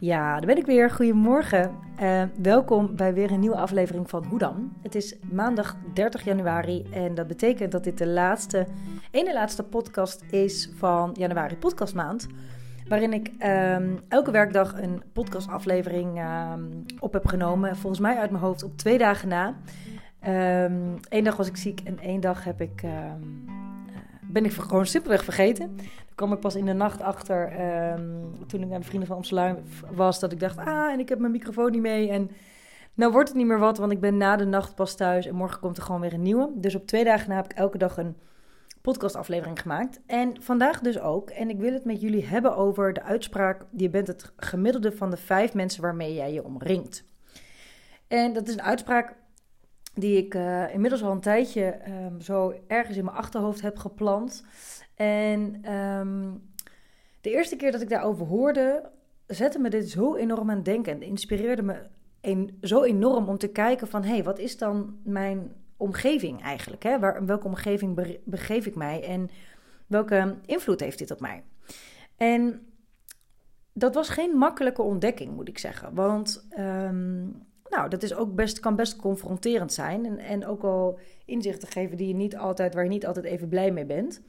Ja, 0.00 0.32
daar 0.36 0.46
ben 0.46 0.56
ik 0.56 0.66
weer. 0.66 0.90
Goedemorgen. 0.90 1.74
Uh, 2.02 2.22
welkom 2.42 2.96
bij 2.96 3.14
weer 3.14 3.30
een 3.30 3.40
nieuwe 3.40 3.56
aflevering 3.56 4.10
van 4.10 4.24
Hoe 4.24 4.38
dan? 4.38 4.72
Het 4.82 4.94
is 4.94 5.16
maandag 5.32 5.76
30 5.94 6.24
januari 6.24 6.86
en 6.90 7.14
dat 7.14 7.26
betekent 7.26 7.72
dat 7.72 7.84
dit 7.84 7.98
de 7.98 8.06
laatste, 8.06 8.66
ene 9.10 9.32
laatste 9.32 9.62
podcast 9.62 10.24
is 10.30 10.70
van 10.76 11.10
januari 11.18 11.56
podcastmaand. 11.56 12.26
Waarin 12.88 13.12
ik 13.12 13.30
um, 13.78 14.00
elke 14.08 14.30
werkdag 14.30 14.82
een 14.82 15.02
podcastaflevering 15.12 16.20
um, 16.52 16.84
op 16.98 17.12
heb 17.12 17.26
genomen. 17.26 17.76
Volgens 17.76 18.00
mij 18.00 18.16
uit 18.16 18.30
mijn 18.30 18.42
hoofd 18.42 18.62
op 18.62 18.76
twee 18.76 18.98
dagen 18.98 19.28
na. 19.28 19.54
Eén 20.20 21.00
um, 21.18 21.24
dag 21.24 21.36
was 21.36 21.48
ik 21.48 21.56
ziek 21.56 21.80
en 21.84 21.98
één 21.98 22.20
dag 22.20 22.44
heb 22.44 22.60
ik, 22.60 22.82
ben 24.36 24.44
ik 24.44 24.52
gewoon 24.52 24.86
simpelweg 24.86 25.24
vergeten 25.24 25.76
kwam 26.14 26.32
ik 26.32 26.40
pas 26.40 26.54
in 26.54 26.64
de 26.64 26.72
nacht 26.72 27.00
achter, 27.00 27.60
um, 27.92 28.46
toen 28.46 28.62
ik 28.62 28.72
aan 28.72 28.80
de 28.80 28.86
Vrienden 28.86 29.08
van 29.08 29.16
Amsterdam 29.16 29.56
was, 29.94 30.20
dat 30.20 30.32
ik 30.32 30.40
dacht, 30.40 30.58
ah, 30.58 30.92
en 30.92 30.98
ik 30.98 31.08
heb 31.08 31.18
mijn 31.18 31.32
microfoon 31.32 31.70
niet 31.70 31.80
mee. 31.80 32.10
En 32.10 32.30
nou 32.94 33.12
wordt 33.12 33.28
het 33.28 33.36
niet 33.36 33.46
meer 33.46 33.58
wat, 33.58 33.78
want 33.78 33.92
ik 33.92 34.00
ben 34.00 34.16
na 34.16 34.36
de 34.36 34.44
nacht 34.44 34.74
pas 34.74 34.96
thuis 34.96 35.26
en 35.26 35.34
morgen 35.34 35.60
komt 35.60 35.76
er 35.76 35.82
gewoon 35.82 36.00
weer 36.00 36.12
een 36.12 36.22
nieuwe. 36.22 36.50
Dus 36.54 36.74
op 36.74 36.86
twee 36.86 37.04
dagen 37.04 37.28
na 37.28 37.36
heb 37.36 37.44
ik 37.44 37.52
elke 37.52 37.78
dag 37.78 37.96
een 37.96 38.16
podcastaflevering 38.80 39.60
gemaakt. 39.60 40.00
En 40.06 40.42
vandaag 40.42 40.80
dus 40.80 41.00
ook. 41.00 41.30
En 41.30 41.50
ik 41.50 41.58
wil 41.58 41.72
het 41.72 41.84
met 41.84 42.00
jullie 42.00 42.26
hebben 42.26 42.56
over 42.56 42.92
de 42.92 43.02
uitspraak, 43.02 43.64
je 43.76 43.90
bent 43.90 44.06
het 44.06 44.32
gemiddelde 44.36 44.92
van 44.92 45.10
de 45.10 45.16
vijf 45.16 45.54
mensen 45.54 45.82
waarmee 45.82 46.14
jij 46.14 46.32
je 46.32 46.44
omringt. 46.44 47.04
En 48.08 48.32
dat 48.32 48.48
is 48.48 48.54
een 48.54 48.62
uitspraak 48.62 49.14
die 49.96 50.16
ik 50.16 50.34
uh, 50.34 50.74
inmiddels 50.74 51.02
al 51.02 51.10
een 51.10 51.20
tijdje 51.20 51.78
um, 51.88 52.20
zo 52.20 52.54
ergens 52.66 52.96
in 52.96 53.04
mijn 53.04 53.16
achterhoofd 53.16 53.60
heb 53.60 53.76
geplant. 53.76 54.44
En 54.94 55.72
um, 55.72 56.50
de 57.20 57.30
eerste 57.30 57.56
keer 57.56 57.72
dat 57.72 57.80
ik 57.80 57.88
daarover 57.88 58.26
hoorde, 58.26 58.90
zette 59.26 59.58
me 59.58 59.70
dit 59.70 59.90
zo 59.90 60.14
enorm 60.14 60.50
aan 60.50 60.56
het 60.56 60.64
denken. 60.64 60.92
En 60.92 61.02
inspireerde 61.02 61.62
me 61.62 61.88
zo 62.60 62.82
enorm 62.82 63.28
om 63.28 63.38
te 63.38 63.48
kijken 63.48 63.88
van... 63.88 64.02
hé, 64.02 64.12
hey, 64.12 64.24
wat 64.24 64.38
is 64.38 64.58
dan 64.58 64.98
mijn 65.04 65.52
omgeving 65.76 66.42
eigenlijk? 66.42 66.82
Hè? 66.82 66.98
Waar, 66.98 67.26
welke 67.26 67.46
omgeving 67.46 68.18
begeef 68.24 68.66
ik 68.66 68.74
mij? 68.74 69.04
En 69.04 69.30
welke 69.86 70.36
invloed 70.46 70.80
heeft 70.80 70.98
dit 70.98 71.10
op 71.10 71.20
mij? 71.20 71.42
En 72.16 72.66
dat 73.72 73.94
was 73.94 74.08
geen 74.08 74.36
makkelijke 74.36 74.82
ontdekking, 74.82 75.34
moet 75.34 75.48
ik 75.48 75.58
zeggen. 75.58 75.94
Want 75.94 76.46
um, 76.58 77.45
nou, 77.70 77.88
dat 77.88 78.02
is 78.02 78.14
ook 78.14 78.34
best, 78.34 78.60
kan 78.60 78.76
best 78.76 78.96
confronterend 78.96 79.72
zijn. 79.72 80.06
En, 80.06 80.18
en 80.18 80.46
ook 80.46 80.62
al 80.62 80.98
inzichten 81.24 81.68
geven 81.68 81.96
die 81.96 82.08
je 82.08 82.14
niet 82.14 82.36
altijd, 82.36 82.74
waar 82.74 82.84
je 82.84 82.90
niet 82.90 83.06
altijd 83.06 83.24
even 83.24 83.48
blij 83.48 83.70
mee 83.70 83.86
bent. 83.86 84.22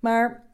Maar 0.00 0.44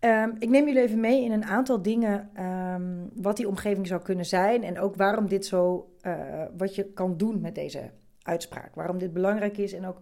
um, 0.00 0.36
ik 0.38 0.48
neem 0.48 0.66
jullie 0.66 0.82
even 0.82 1.00
mee 1.00 1.24
in 1.24 1.32
een 1.32 1.44
aantal 1.44 1.82
dingen 1.82 2.30
um, 2.44 3.10
wat 3.14 3.36
die 3.36 3.48
omgeving 3.48 3.86
zou 3.86 4.02
kunnen 4.02 4.26
zijn 4.26 4.62
en 4.62 4.78
ook 4.78 4.96
waarom 4.96 5.28
dit 5.28 5.46
zo, 5.46 5.90
uh, 6.06 6.44
wat 6.56 6.74
je 6.74 6.84
kan 6.84 7.16
doen 7.16 7.40
met 7.40 7.54
deze 7.54 7.90
uitspraak. 8.22 8.74
Waarom 8.74 8.98
dit 8.98 9.12
belangrijk 9.12 9.58
is 9.58 9.72
en 9.72 9.86
ook 9.86 10.00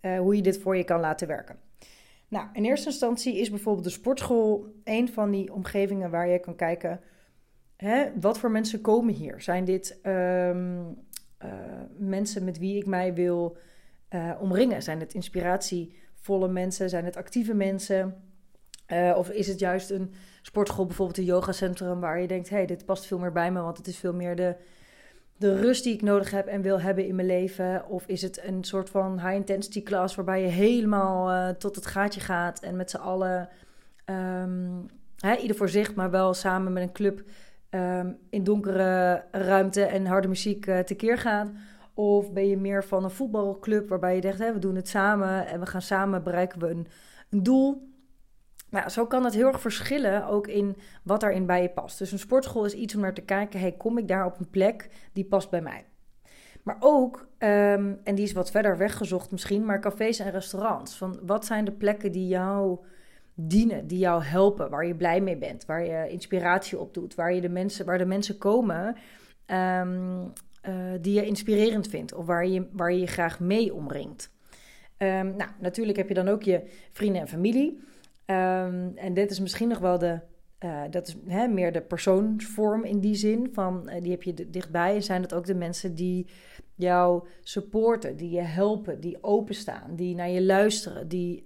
uh, 0.00 0.18
hoe 0.18 0.36
je 0.36 0.42
dit 0.42 0.58
voor 0.58 0.76
je 0.76 0.84
kan 0.84 1.00
laten 1.00 1.26
werken. 1.28 1.58
Nou, 2.28 2.46
in 2.52 2.64
eerste 2.64 2.88
instantie 2.88 3.38
is 3.38 3.50
bijvoorbeeld 3.50 3.84
de 3.84 3.90
sportschool 3.90 4.66
een 4.84 5.08
van 5.08 5.30
die 5.30 5.52
omgevingen 5.52 6.10
waar 6.10 6.28
je 6.28 6.38
kan 6.38 6.56
kijken, 6.56 7.00
hè, 7.80 8.10
wat 8.20 8.38
voor 8.38 8.50
mensen 8.50 8.80
komen 8.80 9.14
hier? 9.14 9.40
Zijn 9.40 9.64
dit 9.64 9.98
um, 10.02 10.86
uh, 11.44 11.52
mensen 11.98 12.44
met 12.44 12.58
wie 12.58 12.76
ik 12.76 12.86
mij 12.86 13.14
wil 13.14 13.56
omringen? 14.40 14.82
Zijn 14.82 15.00
het 15.00 15.14
inspiratievolle 15.14 16.48
mensen? 16.48 16.88
Zijn 16.88 17.04
het 17.04 17.16
actieve 17.16 17.54
mensen? 17.54 18.14
Uh, 18.88 19.14
of 19.16 19.30
is 19.30 19.46
het 19.46 19.58
juist 19.58 19.90
een 19.90 20.12
sportschool, 20.42 20.86
bijvoorbeeld 20.86 21.18
een 21.18 21.24
yogacentrum, 21.24 22.00
waar 22.00 22.20
je 22.20 22.26
denkt: 22.26 22.48
hé, 22.48 22.56
hey, 22.56 22.66
dit 22.66 22.84
past 22.84 23.06
veel 23.06 23.18
meer 23.18 23.32
bij 23.32 23.52
me, 23.52 23.60
want 23.60 23.76
het 23.76 23.86
is 23.86 23.96
veel 23.96 24.14
meer 24.14 24.36
de, 24.36 24.56
de 25.36 25.60
rust 25.60 25.84
die 25.84 25.94
ik 25.94 26.02
nodig 26.02 26.30
heb 26.30 26.46
en 26.46 26.62
wil 26.62 26.80
hebben 26.80 27.06
in 27.06 27.14
mijn 27.14 27.26
leven? 27.26 27.88
Of 27.88 28.06
is 28.06 28.22
het 28.22 28.44
een 28.44 28.64
soort 28.64 28.90
van 28.90 29.20
high-intensity 29.20 29.82
class 29.82 30.14
waarbij 30.14 30.42
je 30.42 30.48
helemaal 30.48 31.56
tot 31.56 31.76
het 31.76 31.86
gaatje 31.86 32.20
gaat 32.20 32.60
en 32.60 32.76
met 32.76 32.90
z'n 32.90 32.96
allen, 32.96 33.48
um, 34.06 34.86
hè, 35.16 35.36
ieder 35.36 35.56
voor 35.56 35.68
zich, 35.68 35.94
maar 35.94 36.10
wel 36.10 36.34
samen 36.34 36.72
met 36.72 36.82
een 36.82 36.92
club 36.92 37.22
um, 37.70 38.18
in 38.30 38.44
donkere 38.44 39.24
ruimte 39.30 39.84
en 39.84 40.06
harde 40.06 40.28
muziek 40.28 40.66
uh, 40.66 40.78
tekeer 40.78 41.18
gaat? 41.18 41.50
Of 41.94 42.32
ben 42.32 42.48
je 42.48 42.56
meer 42.56 42.84
van 42.84 43.04
een 43.04 43.10
voetbalclub 43.10 43.88
waarbij 43.88 44.14
je 44.14 44.20
denkt: 44.20 44.38
hé, 44.38 44.52
we 44.52 44.58
doen 44.58 44.74
het 44.74 44.88
samen 44.88 45.46
en 45.46 45.60
we 45.60 45.66
gaan 45.66 45.82
samen 45.82 46.22
bereiken 46.22 46.60
we 46.60 46.68
een, 46.68 46.86
doel? 47.42 47.88
Nou, 48.70 48.88
zo 48.88 49.06
kan 49.06 49.24
het 49.24 49.34
heel 49.34 49.46
erg 49.46 49.60
verschillen 49.60 50.26
ook 50.26 50.46
in 50.46 50.76
wat 51.02 51.20
daarin 51.20 51.46
bij 51.46 51.62
je 51.62 51.68
past. 51.68 51.98
Dus 51.98 52.12
een 52.12 52.18
sportschool 52.18 52.64
is 52.64 52.74
iets 52.74 52.94
om 52.94 53.00
naar 53.00 53.14
te 53.14 53.20
kijken, 53.20 53.60
hey, 53.60 53.72
kom 53.72 53.98
ik 53.98 54.08
daar 54.08 54.26
op 54.26 54.38
een 54.38 54.50
plek 54.50 54.88
die 55.12 55.24
past 55.24 55.50
bij 55.50 55.60
mij? 55.60 55.84
Maar 56.62 56.76
ook, 56.80 57.28
um, 57.38 58.00
en 58.04 58.14
die 58.14 58.24
is 58.24 58.32
wat 58.32 58.50
verder 58.50 58.76
weggezocht 58.78 59.30
misschien, 59.30 59.64
maar 59.64 59.80
cafés 59.80 60.18
en 60.18 60.30
restaurants. 60.30 60.96
Van 60.96 61.18
wat 61.22 61.46
zijn 61.46 61.64
de 61.64 61.72
plekken 61.72 62.12
die 62.12 62.28
jou 62.28 62.78
dienen, 63.46 63.86
die 63.86 63.98
jou 63.98 64.22
helpen, 64.22 64.70
waar 64.70 64.86
je 64.86 64.94
blij 64.94 65.20
mee 65.20 65.36
bent, 65.36 65.64
waar 65.66 65.84
je 65.84 66.08
inspiratie 66.08 66.78
op 66.78 66.94
doet, 66.94 67.14
waar, 67.14 67.34
je 67.34 67.40
de, 67.40 67.48
mensen, 67.48 67.86
waar 67.86 67.98
de 67.98 68.04
mensen 68.04 68.38
komen 68.38 68.96
um, 69.46 70.32
uh, 70.68 70.92
die 71.00 71.14
je 71.14 71.26
inspirerend 71.26 71.88
vindt 71.88 72.14
of 72.14 72.26
waar 72.26 72.46
je 72.46 72.66
waar 72.72 72.92
je, 72.92 73.00
je 73.00 73.06
graag 73.06 73.40
mee 73.40 73.74
omringt. 73.74 74.30
Um, 74.98 75.36
nou, 75.36 75.50
natuurlijk 75.58 75.98
heb 75.98 76.08
je 76.08 76.14
dan 76.14 76.28
ook 76.28 76.42
je 76.42 76.62
vrienden 76.92 77.20
en 77.20 77.28
familie. 77.28 77.80
Um, 78.26 78.92
en 78.96 79.14
dit 79.14 79.30
is 79.30 79.40
misschien 79.40 79.68
nog 79.68 79.78
wel 79.78 79.98
de, 79.98 80.20
uh, 80.64 80.82
dat 80.90 81.06
is 81.08 81.16
hè, 81.26 81.48
meer 81.48 81.72
de 81.72 81.80
persoonsvorm 81.80 82.84
in 82.84 83.00
die 83.00 83.14
zin. 83.14 83.48
Van, 83.52 83.82
uh, 83.86 84.02
die 84.02 84.10
heb 84.10 84.22
je 84.22 84.50
dichtbij. 84.50 84.94
En 84.94 85.02
zijn 85.02 85.22
dat 85.22 85.34
ook 85.34 85.46
de 85.46 85.54
mensen 85.54 85.94
die 85.94 86.26
jou 86.74 87.28
supporten, 87.42 88.16
die 88.16 88.30
je 88.30 88.40
helpen, 88.40 89.00
die 89.00 89.18
openstaan, 89.20 89.96
die 89.96 90.14
naar 90.14 90.30
je 90.30 90.42
luisteren, 90.42 91.08
die 91.08 91.44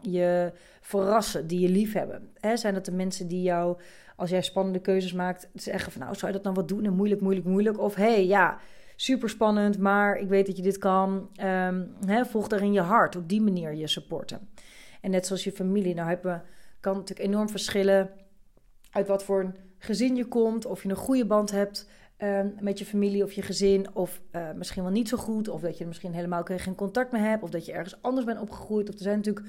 je 0.00 0.52
verrassen, 0.86 1.46
die 1.46 1.60
je 1.60 1.68
liefhebben. 1.68 2.30
Hè, 2.40 2.56
zijn 2.56 2.74
dat 2.74 2.84
de 2.84 2.92
mensen 2.92 3.28
die 3.28 3.42
jou, 3.42 3.76
als 4.16 4.30
jij 4.30 4.42
spannende 4.42 4.80
keuzes 4.80 5.12
maakt, 5.12 5.48
zeggen 5.54 5.92
van 5.92 6.00
nou, 6.00 6.14
zou 6.14 6.26
je 6.26 6.32
dat 6.32 6.44
dan 6.44 6.54
wat 6.54 6.68
doen? 6.68 6.84
En 6.84 6.92
moeilijk, 6.92 7.20
moeilijk, 7.20 7.46
moeilijk. 7.46 7.78
Of 7.78 7.94
hey, 7.94 8.26
ja, 8.26 8.58
super 8.96 9.28
spannend, 9.28 9.78
maar 9.78 10.16
ik 10.16 10.28
weet 10.28 10.46
dat 10.46 10.56
je 10.56 10.62
dit 10.62 10.78
kan. 10.78 11.30
Hè, 12.06 12.24
volg 12.24 12.48
daarin 12.48 12.72
je 12.72 12.80
hart. 12.80 13.16
Op 13.16 13.28
die 13.28 13.40
manier 13.40 13.74
je 13.74 13.86
supporten. 13.86 14.48
En 15.00 15.10
net 15.10 15.26
zoals 15.26 15.44
je 15.44 15.52
familie, 15.52 15.94
nou 15.94 16.08
hebben, 16.08 16.42
kan 16.80 16.94
natuurlijk 16.96 17.28
enorm 17.28 17.48
verschillen 17.48 18.10
uit 18.90 19.08
wat 19.08 19.24
voor 19.24 19.40
een 19.40 19.54
gezin 19.78 20.16
je 20.16 20.24
komt, 20.24 20.66
of 20.66 20.82
je 20.82 20.88
een 20.88 20.96
goede 20.96 21.26
band 21.26 21.50
hebt 21.50 21.88
um, 22.18 22.54
met 22.60 22.78
je 22.78 22.84
familie 22.84 23.22
of 23.22 23.32
je 23.32 23.42
gezin, 23.42 23.86
of 23.94 24.20
uh, 24.32 24.52
misschien 24.52 24.82
wel 24.82 24.92
niet 24.92 25.08
zo 25.08 25.16
goed, 25.16 25.48
of 25.48 25.60
dat 25.60 25.78
je 25.78 25.86
misschien 25.86 26.12
helemaal 26.12 26.42
geen 26.44 26.74
contact 26.74 27.12
meer 27.12 27.22
hebt, 27.22 27.42
of 27.42 27.50
dat 27.50 27.66
je 27.66 27.72
ergens 27.72 28.02
anders 28.02 28.26
bent 28.26 28.40
opgegroeid. 28.40 28.88
Of 28.88 28.94
er 28.94 29.02
zijn 29.02 29.16
natuurlijk 29.16 29.46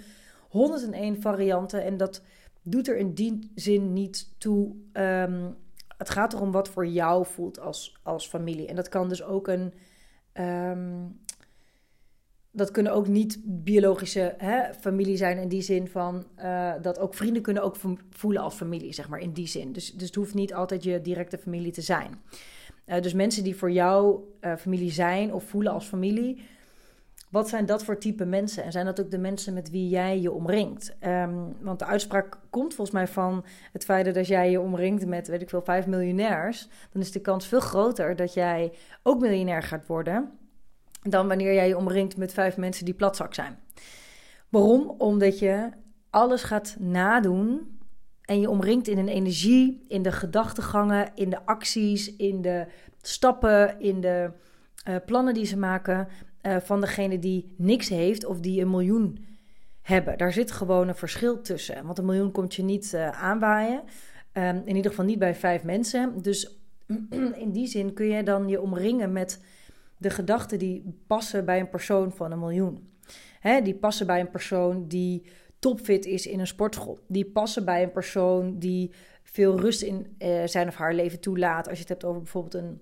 101 0.50 1.22
varianten 1.22 1.84
en 1.84 1.98
dat 1.98 2.22
doet 2.62 2.88
er 2.88 2.98
in 2.98 3.14
die 3.14 3.52
zin 3.56 3.94
niet 3.94 4.34
toe. 4.38 4.76
Um, 4.94 5.56
het 5.98 6.10
gaat 6.10 6.34
erom 6.34 6.52
wat 6.52 6.70
voor 6.70 6.88
jou 6.88 7.26
voelt 7.26 7.60
als, 7.60 7.98
als 8.04 8.28
familie. 8.28 8.68
En 8.68 8.76
dat 8.76 8.90
kan 8.90 9.10
dus 9.10 9.24
ook 9.24 9.48
een. 9.48 9.74
Um, 10.34 11.20
dat 12.52 12.72
kunnen 12.72 12.94
ook 12.94 13.08
niet 13.08 13.40
biologische 13.44 14.34
hè, 14.38 14.74
familie 14.74 15.18
zijn 15.18 15.38
in 15.38 15.48
die 15.48 15.62
zin 15.62 15.88
van 15.88 16.26
uh, 16.40 16.74
dat 16.82 17.00
ook 17.00 17.14
vrienden 17.14 17.42
kunnen 17.42 17.64
ook 17.64 17.76
voelen 18.10 18.42
als 18.42 18.56
familie, 18.56 18.94
zeg 18.94 19.10
maar, 19.10 19.20
in 19.20 19.32
die 19.32 19.48
zin. 19.48 19.72
Dus, 19.72 19.94
dus 19.94 20.08
het 20.08 20.16
hoeft 20.16 20.34
niet 20.34 20.54
altijd 20.54 20.84
je 20.84 21.02
directe 21.02 21.38
familie 21.38 21.72
te 21.72 21.82
zijn. 21.82 22.22
Uh, 22.86 23.02
dus 23.02 23.14
mensen 23.14 23.44
die 23.44 23.56
voor 23.56 23.72
jou 23.72 24.20
uh, 24.42 24.56
familie 24.56 24.92
zijn 24.92 25.34
of 25.34 25.44
voelen 25.44 25.72
als 25.72 25.86
familie, 25.86 26.42
wat 27.30 27.50
zijn 27.50 27.66
dat 27.66 27.84
voor 27.84 27.98
type 27.98 28.26
mensen? 28.26 28.64
En 28.64 28.72
zijn 28.72 28.86
dat 28.86 29.02
ook 29.02 29.12
de 29.12 29.18
mensen 29.18 29.54
met 29.54 29.70
wie 29.70 29.90
jij 29.90 30.20
je 30.20 30.32
omringt? 30.32 30.96
Um, 31.06 31.56
want 31.62 31.80
de 31.80 31.86
uitspraak 31.86 32.40
komt 32.50 32.74
volgens 32.74 32.96
mij 32.96 33.08
van 33.08 33.46
het 33.72 33.84
feit 33.84 34.06
dat 34.06 34.18
als 34.18 34.28
jij 34.28 34.52
je 34.52 34.62
omringt 34.62 35.06
met, 35.06 35.28
weet 35.28 35.42
ik 35.42 35.50
veel, 35.50 35.62
vijf 35.62 35.88
miljonairs, 35.88 36.68
dan 36.92 37.02
is 37.02 37.12
de 37.12 37.22
kans 37.22 37.48
veel 37.48 37.60
groter 37.60 38.16
dat 38.16 38.34
jij 38.34 38.74
ook 39.04 39.20
miljonair 39.22 39.64
gaat 39.64 39.88
worden 39.88 40.32
dan 41.10 41.28
wanneer 41.28 41.54
jij 41.54 41.68
je 41.68 41.78
omringt 41.78 42.18
met 42.18 42.34
vijf 42.34 42.58
mensen 42.58 42.86
die 42.86 42.94
platzak 42.94 43.34
zijn. 43.34 43.60
Waarom? 44.50 44.96
Omdat 44.98 45.40
je 45.40 45.70
alles 46.10 46.44
gaat 46.44 46.76
nadoen 46.80 47.80
en 48.22 48.40
je 48.40 48.50
omringt 48.50 48.88
in 48.88 48.98
een 48.98 49.08
energie, 49.08 49.86
in 49.88 50.02
de 50.02 50.12
gedachtegangen, 50.12 51.12
in 51.16 51.30
de 51.30 51.46
acties, 51.46 52.16
in 52.16 52.42
de 52.42 52.68
stappen, 53.02 53.80
in 53.80 54.02
de 54.02 54.32
uh, 54.88 54.96
plannen 55.06 55.34
die 55.34 55.46
ze 55.46 55.58
maken 55.58 56.08
uh, 56.48 56.58
van 56.60 56.82
degene 56.82 57.20
die 57.20 57.54
niks 57.58 57.90
heeft 57.90 58.26
of 58.26 58.40
die 58.40 58.62
een 58.62 58.70
miljoen 58.70 59.26
hebben. 59.82 60.18
Daar 60.18 60.34
zit 60.34 60.52
gewoon 60.52 60.88
een 60.88 60.96
verschil 60.96 61.42
tussen. 61.42 61.86
Want 61.86 61.98
een 61.98 62.06
miljoen 62.06 62.32
komt 62.32 62.56
je 62.56 62.64
niet 62.64 62.92
uh, 62.96 63.10
aanwaaien. 63.10 63.84
Um, 64.34 64.62
in 64.66 64.76
ieder 64.76 64.92
geval 64.92 65.06
niet 65.06 65.20
bij 65.20 65.36
vijf 65.36 65.64
mensen. 65.64 66.22
Dus 66.22 66.58
in 67.44 67.52
die 67.52 67.68
zin 67.68 67.94
kun 67.94 68.06
je 68.06 68.24
dan 68.24 68.48
je 68.48 68.62
omringen 68.62 69.12
met 69.12 69.44
de 69.98 70.10
gedachten 70.10 70.60
die 70.60 71.00
passen 71.08 71.46
bij 71.46 71.60
een 71.60 71.70
persoon 71.70 72.12
van 72.12 72.32
een 72.32 72.40
miljoen. 72.40 72.90
Hè, 73.40 73.62
die 73.62 73.76
passen 73.76 74.08
bij 74.08 74.20
een 74.20 74.30
persoon 74.30 74.88
die 74.88 75.26
topfit 75.60 76.06
is 76.06 76.26
in 76.28 76.40
een 76.40 76.48
sportschool. 76.48 77.00
Die 77.08 77.26
passen 77.26 77.66
bij 77.66 77.84
een 77.84 77.92
persoon 77.92 78.60
die 78.60 78.92
veel 79.24 79.60
rust 79.60 79.82
in 79.82 80.16
uh, 80.20 80.44
zijn 80.46 80.68
of 80.68 80.76
haar 80.76 80.94
leven 80.94 81.20
toelaat. 81.20 81.68
Als 81.68 81.76
je 81.76 81.82
het 81.82 81.90
hebt 81.90 82.04
over 82.04 82.22
bijvoorbeeld 82.22 82.54
een, 82.54 82.82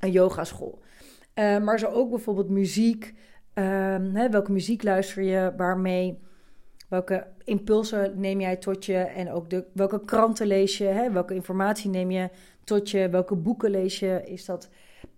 een 0.00 0.10
yogaschool. 0.10 0.82
Uh, 1.34 1.58
maar 1.58 1.78
zo 1.78 1.86
ook 1.86 2.10
bijvoorbeeld 2.10 2.48
muziek. 2.48 3.14
Um, 3.54 4.14
hè, 4.14 4.30
welke 4.30 4.52
muziek 4.52 4.82
luister 4.82 5.22
je? 5.22 5.52
Waarmee? 5.56 6.18
Welke 6.88 7.26
impulsen 7.44 8.20
neem 8.20 8.40
jij 8.40 8.56
tot 8.56 8.84
je? 8.84 8.96
En 8.96 9.30
ook 9.30 9.50
de, 9.50 9.64
welke 9.72 10.00
kranten 10.04 10.46
lees 10.46 10.78
je? 10.78 10.84
Hè? 10.84 11.10
Welke 11.10 11.34
informatie 11.34 11.90
neem 11.90 12.10
je 12.10 12.30
tot 12.64 12.90
je? 12.90 13.08
Welke 13.08 13.34
boeken 13.34 13.70
lees 13.70 13.98
je? 13.98 14.22
Is 14.24 14.44
dat, 14.44 14.68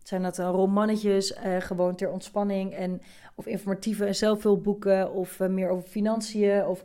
zijn 0.03 0.23
dat 0.23 0.39
romannetjes, 0.39 1.37
uh, 1.37 1.57
gewoon 1.59 1.95
ter 1.95 2.11
ontspanning? 2.11 2.75
En, 2.75 3.03
of 3.35 3.47
informatieve 3.47 4.05
en 4.05 4.15
zelfhulpboeken? 4.15 5.13
Of 5.13 5.41
uh, 5.41 5.49
meer 5.49 5.69
over 5.69 5.89
financiën? 5.89 6.67
Of 6.67 6.85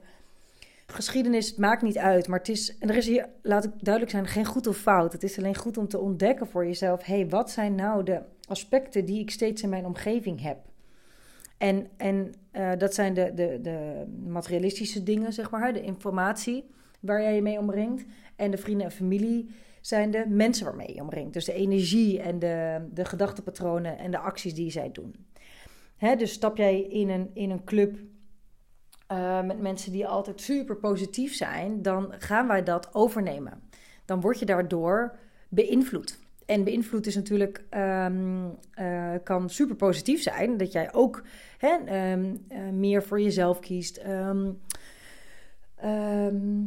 geschiedenis, 0.85 1.47
het 1.47 1.57
maakt 1.57 1.81
niet 1.81 1.97
uit. 1.97 2.27
Maar 2.27 2.39
het 2.39 2.49
is, 2.49 2.77
en 2.77 2.89
er 2.89 2.97
is 2.97 3.07
hier, 3.07 3.29
laat 3.41 3.63
ik 3.63 3.71
duidelijk 3.79 4.13
zijn, 4.13 4.27
geen 4.27 4.45
goed 4.45 4.67
of 4.67 4.77
fout. 4.77 5.13
Het 5.13 5.23
is 5.23 5.37
alleen 5.37 5.57
goed 5.57 5.77
om 5.77 5.87
te 5.87 5.99
ontdekken 5.99 6.47
voor 6.47 6.65
jezelf: 6.65 7.03
hey, 7.03 7.29
wat 7.29 7.51
zijn 7.51 7.75
nou 7.75 8.03
de 8.03 8.21
aspecten 8.51 9.05
die 9.05 9.19
ik 9.19 9.31
steeds 9.31 9.63
in 9.63 9.69
mijn 9.69 9.85
omgeving 9.85 10.41
heb? 10.41 10.57
En, 11.57 11.87
en 11.97 12.33
uh, 12.53 12.71
dat 12.77 12.93
zijn 12.93 13.13
de, 13.13 13.33
de, 13.33 13.59
de 13.61 14.05
materialistische 14.27 15.03
dingen, 15.03 15.33
zeg 15.33 15.51
maar, 15.51 15.73
de 15.73 15.81
informatie 15.81 16.69
waar 16.99 17.21
jij 17.21 17.35
je 17.35 17.41
mee 17.41 17.59
omringt. 17.59 18.05
En 18.35 18.51
de 18.51 18.57
vrienden 18.57 18.85
en 18.85 18.91
familie 18.91 19.49
zijn 19.81 20.11
de 20.11 20.25
mensen 20.27 20.65
waarmee 20.65 20.93
je, 20.93 21.01
omringt. 21.01 21.33
Dus 21.33 21.45
de 21.45 21.53
energie 21.53 22.21
en 22.21 22.39
de, 22.39 22.87
de 22.93 23.05
gedachtenpatronen 23.05 23.97
en 23.97 24.11
de 24.11 24.17
acties 24.17 24.53
die 24.53 24.71
zij 24.71 24.91
doen. 24.91 25.15
Hè, 25.97 26.15
dus 26.15 26.31
stap 26.31 26.57
jij 26.57 26.81
in 26.81 27.09
een, 27.09 27.29
in 27.33 27.49
een 27.49 27.63
club 27.63 27.99
uh, 29.11 29.41
met 29.41 29.59
mensen 29.59 29.91
die 29.91 30.07
altijd 30.07 30.41
super 30.41 30.77
positief 30.77 31.35
zijn, 31.35 31.81
dan 31.81 32.13
gaan 32.17 32.47
wij 32.47 32.63
dat 32.63 32.93
overnemen. 32.93 33.61
Dan 34.05 34.21
word 34.21 34.39
je 34.39 34.45
daardoor 34.45 35.17
beïnvloed. 35.49 36.19
En 36.51 36.63
beïnvloed 36.63 37.05
is 37.05 37.15
natuurlijk, 37.15 37.63
um, 38.05 38.57
uh, 38.79 39.13
kan 39.23 39.49
super 39.49 39.75
positief 39.75 40.21
zijn. 40.21 40.57
Dat 40.57 40.71
jij 40.71 40.93
ook 40.93 41.23
hè, 41.57 42.11
um, 42.11 42.45
uh, 42.51 42.69
meer 42.69 43.03
voor 43.03 43.21
jezelf 43.21 43.59
kiest. 43.59 44.01
Um, 44.07 44.59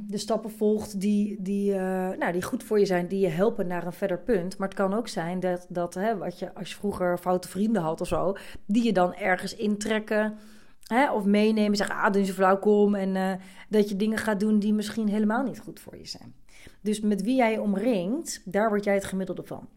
de 0.06 0.18
stappen 0.18 0.50
volgt 0.50 1.00
die, 1.00 1.42
die, 1.42 1.72
uh, 1.72 1.78
nou, 2.10 2.32
die 2.32 2.42
goed 2.42 2.62
voor 2.62 2.78
je 2.78 2.86
zijn, 2.86 3.06
die 3.06 3.20
je 3.20 3.28
helpen 3.28 3.66
naar 3.66 3.86
een 3.86 3.92
verder 3.92 4.18
punt. 4.18 4.58
Maar 4.58 4.68
het 4.68 4.76
kan 4.76 4.94
ook 4.94 5.08
zijn 5.08 5.40
dat, 5.40 5.66
dat 5.68 5.94
hè, 5.94 6.16
wat 6.16 6.38
je, 6.38 6.54
als 6.54 6.70
je 6.70 6.76
vroeger 6.76 7.18
foute 7.18 7.48
vrienden 7.48 7.82
had 7.82 8.00
of 8.00 8.08
zo, 8.08 8.36
die 8.66 8.84
je 8.84 8.92
dan 8.92 9.14
ergens 9.14 9.56
intrekken 9.56 10.38
Hè, 10.84 11.12
of 11.12 11.24
meenemen, 11.24 11.76
zeggen, 11.76 11.96
ah, 11.96 12.12
doe 12.12 12.24
je 12.24 12.32
flauw, 12.32 12.58
kom. 12.58 12.94
En 12.94 13.40
dat 13.68 13.88
je 13.88 13.96
dingen 13.96 14.18
gaat 14.18 14.40
doen 14.40 14.58
die 14.58 14.74
misschien 14.74 15.08
helemaal 15.08 15.42
niet 15.42 15.60
goed 15.60 15.80
voor 15.80 15.96
je 15.96 16.06
zijn. 16.06 16.34
Dus 16.80 17.00
met 17.00 17.22
wie 17.22 17.36
jij 17.36 17.52
je 17.52 17.60
omringt, 17.60 18.42
daar 18.44 18.68
word 18.68 18.84
jij 18.84 18.94
het 18.94 19.04
gemiddelde 19.04 19.42
van. 19.42 19.68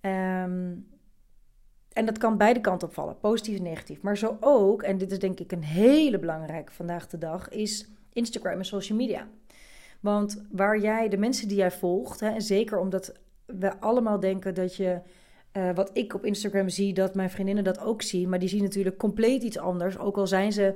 Um, 0.00 0.86
en 1.92 2.06
dat 2.06 2.18
kan 2.18 2.36
beide 2.36 2.60
kanten 2.60 2.88
opvallen, 2.88 3.18
positief 3.18 3.56
en 3.56 3.62
negatief. 3.62 4.02
Maar 4.02 4.16
zo 4.16 4.36
ook, 4.40 4.82
en 4.82 4.98
dit 4.98 5.10
is 5.10 5.18
denk 5.18 5.40
ik 5.40 5.52
een 5.52 5.64
hele 5.64 6.18
belangrijke 6.18 6.72
vandaag 6.72 7.06
de 7.06 7.18
dag, 7.18 7.48
is 7.48 7.88
Instagram 8.12 8.58
en 8.58 8.64
social 8.64 8.98
media. 8.98 9.28
Want 10.00 10.44
waar 10.50 10.80
jij, 10.80 11.08
de 11.08 11.16
mensen 11.16 11.48
die 11.48 11.56
jij 11.56 11.70
volgt, 11.70 12.20
hè, 12.20 12.28
en 12.28 12.42
zeker 12.42 12.78
omdat 12.78 13.12
we 13.46 13.80
allemaal 13.80 14.20
denken 14.20 14.54
dat 14.54 14.76
je 14.76 15.00
uh, 15.52 15.70
wat 15.74 15.90
ik 15.92 16.14
op 16.14 16.24
Instagram 16.24 16.68
zie, 16.68 16.94
dat 16.94 17.14
mijn 17.14 17.30
vriendinnen 17.30 17.64
dat 17.64 17.80
ook 17.80 18.02
zien. 18.02 18.28
Maar 18.28 18.38
die 18.38 18.48
zien 18.48 18.62
natuurlijk 18.62 18.96
compleet 18.96 19.42
iets 19.42 19.58
anders. 19.58 19.98
Ook 19.98 20.16
al 20.16 20.26
zijn 20.26 20.52
ze, 20.52 20.74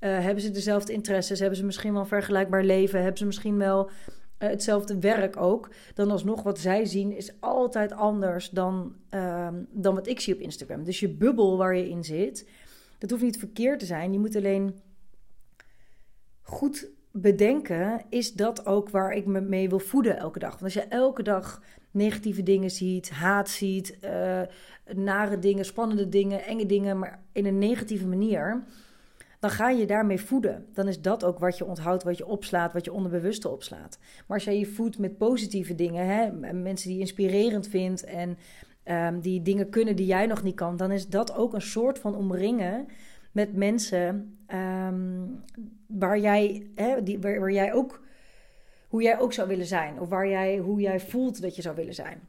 uh, 0.00 0.18
hebben 0.18 0.42
ze 0.42 0.50
dezelfde 0.50 0.92
interesses, 0.92 1.38
hebben 1.38 1.58
ze 1.58 1.64
misschien 1.64 1.92
wel 1.92 2.00
een 2.00 2.06
vergelijkbaar 2.06 2.64
leven, 2.64 3.00
hebben 3.00 3.18
ze 3.18 3.26
misschien 3.26 3.58
wel 3.58 3.90
uh, 4.38 4.48
hetzelfde 4.48 4.98
werk 4.98 5.36
ook. 5.36 5.70
Dan 5.94 6.10
alsnog 6.10 6.42
wat 6.42 6.58
zij 6.58 6.84
zien 6.84 7.16
is 7.16 7.40
altijd 7.40 7.92
anders 7.92 8.50
dan, 8.50 8.96
ehm, 9.08 9.54
dan 9.70 9.94
wat 9.94 10.06
ik 10.06 10.20
zie 10.20 10.34
op 10.34 10.40
Instagram. 10.40 10.84
Dus 10.84 11.00
je 11.00 11.08
bubbel 11.08 11.56
waar 11.56 11.76
je 11.76 11.88
in 11.88 12.04
zit, 12.04 12.48
dat 12.98 13.10
hoeft 13.10 13.22
niet 13.22 13.38
verkeerd 13.38 13.78
te 13.78 13.86
zijn. 13.86 14.12
Je 14.12 14.18
moet 14.18 14.36
alleen 14.36 14.80
goed 16.42 16.88
bedenken, 17.10 18.04
is 18.08 18.32
dat 18.32 18.66
ook 18.66 18.90
waar 18.90 19.12
ik 19.12 19.26
me 19.26 19.40
mee 19.40 19.68
wil 19.68 19.78
voeden 19.78 20.16
elke 20.18 20.38
dag. 20.38 20.50
Want 20.50 20.62
als 20.62 20.74
je 20.74 20.80
elke 20.80 21.22
dag 21.22 21.62
negatieve 21.90 22.42
dingen 22.42 22.70
ziet, 22.70 23.10
haat 23.10 23.48
ziet, 23.48 23.98
uh, 24.04 24.40
nare 24.94 25.38
dingen, 25.38 25.64
spannende 25.64 26.08
dingen, 26.08 26.44
enge 26.44 26.66
dingen, 26.66 26.98
maar 26.98 27.22
in 27.32 27.46
een 27.46 27.58
negatieve 27.58 28.06
manier, 28.06 28.64
dan 29.46 29.54
ga 29.54 29.70
je 29.70 29.86
daarmee 29.86 30.20
voeden. 30.20 30.66
Dan 30.72 30.88
is 30.88 31.00
dat 31.00 31.24
ook 31.24 31.38
wat 31.38 31.58
je 31.58 31.64
onthoudt, 31.64 32.02
wat 32.02 32.18
je 32.18 32.26
opslaat, 32.26 32.72
wat 32.72 32.84
je 32.84 32.92
onderbewuste 32.92 33.48
opslaat. 33.48 33.98
Maar 34.26 34.36
als 34.36 34.44
jij 34.44 34.58
je 34.58 34.66
voedt 34.66 34.98
met 34.98 35.18
positieve 35.18 35.74
dingen, 35.74 36.06
hè, 36.06 36.52
mensen 36.52 36.88
die 36.88 37.00
inspirerend 37.00 37.68
vindt 37.68 38.04
en 38.04 38.38
um, 38.84 39.20
die 39.20 39.42
dingen 39.42 39.68
kunnen 39.70 39.96
die 39.96 40.06
jij 40.06 40.26
nog 40.26 40.42
niet 40.42 40.54
kan, 40.54 40.76
dan 40.76 40.90
is 40.90 41.08
dat 41.08 41.34
ook 41.34 41.54
een 41.54 41.62
soort 41.62 41.98
van 41.98 42.16
omringen 42.16 42.86
met 43.32 43.56
mensen 43.56 44.36
um, 44.54 45.42
waar 45.86 46.18
jij, 46.18 46.70
hè, 46.74 47.02
die, 47.02 47.18
waar, 47.18 47.40
waar 47.40 47.52
jij 47.52 47.72
ook 47.72 48.04
hoe 48.88 49.02
jij 49.02 49.20
ook 49.20 49.32
zou 49.32 49.48
willen 49.48 49.66
zijn. 49.66 50.00
Of 50.00 50.08
waar 50.08 50.28
jij, 50.28 50.58
hoe 50.58 50.80
jij 50.80 51.00
voelt 51.00 51.42
dat 51.42 51.56
je 51.56 51.62
zou 51.62 51.76
willen 51.76 51.94
zijn. 51.94 52.20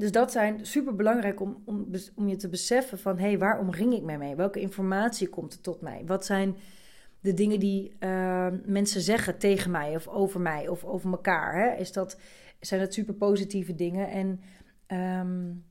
Dus 0.00 0.12
dat 0.12 0.32
zijn 0.32 0.66
super 0.66 0.94
belangrijk 0.94 1.40
om, 1.40 1.62
om, 2.14 2.28
je 2.28 2.36
te 2.36 2.48
beseffen 2.48 2.98
van 2.98 3.18
hé, 3.18 3.26
hey, 3.26 3.38
waar 3.38 3.58
omring 3.58 3.92
ik 3.92 4.02
mij 4.02 4.18
mee? 4.18 4.34
Welke 4.34 4.60
informatie 4.60 5.28
komt 5.28 5.52
er 5.52 5.60
tot 5.60 5.80
mij? 5.80 6.02
Wat 6.06 6.24
zijn 6.24 6.56
de 7.20 7.34
dingen 7.34 7.60
die 7.60 7.96
uh, 8.00 8.46
mensen 8.64 9.00
zeggen 9.00 9.38
tegen 9.38 9.70
mij 9.70 9.94
of 9.94 10.08
over 10.08 10.40
mij 10.40 10.68
of 10.68 10.84
over 10.84 11.10
elkaar? 11.10 11.54
Hè? 11.54 11.76
Is 11.76 11.92
dat, 11.92 12.18
zijn 12.60 12.80
dat 12.80 12.94
super 12.94 13.14
positieve 13.14 13.74
dingen? 13.74 14.10
En 14.10 14.40
um, 15.20 15.64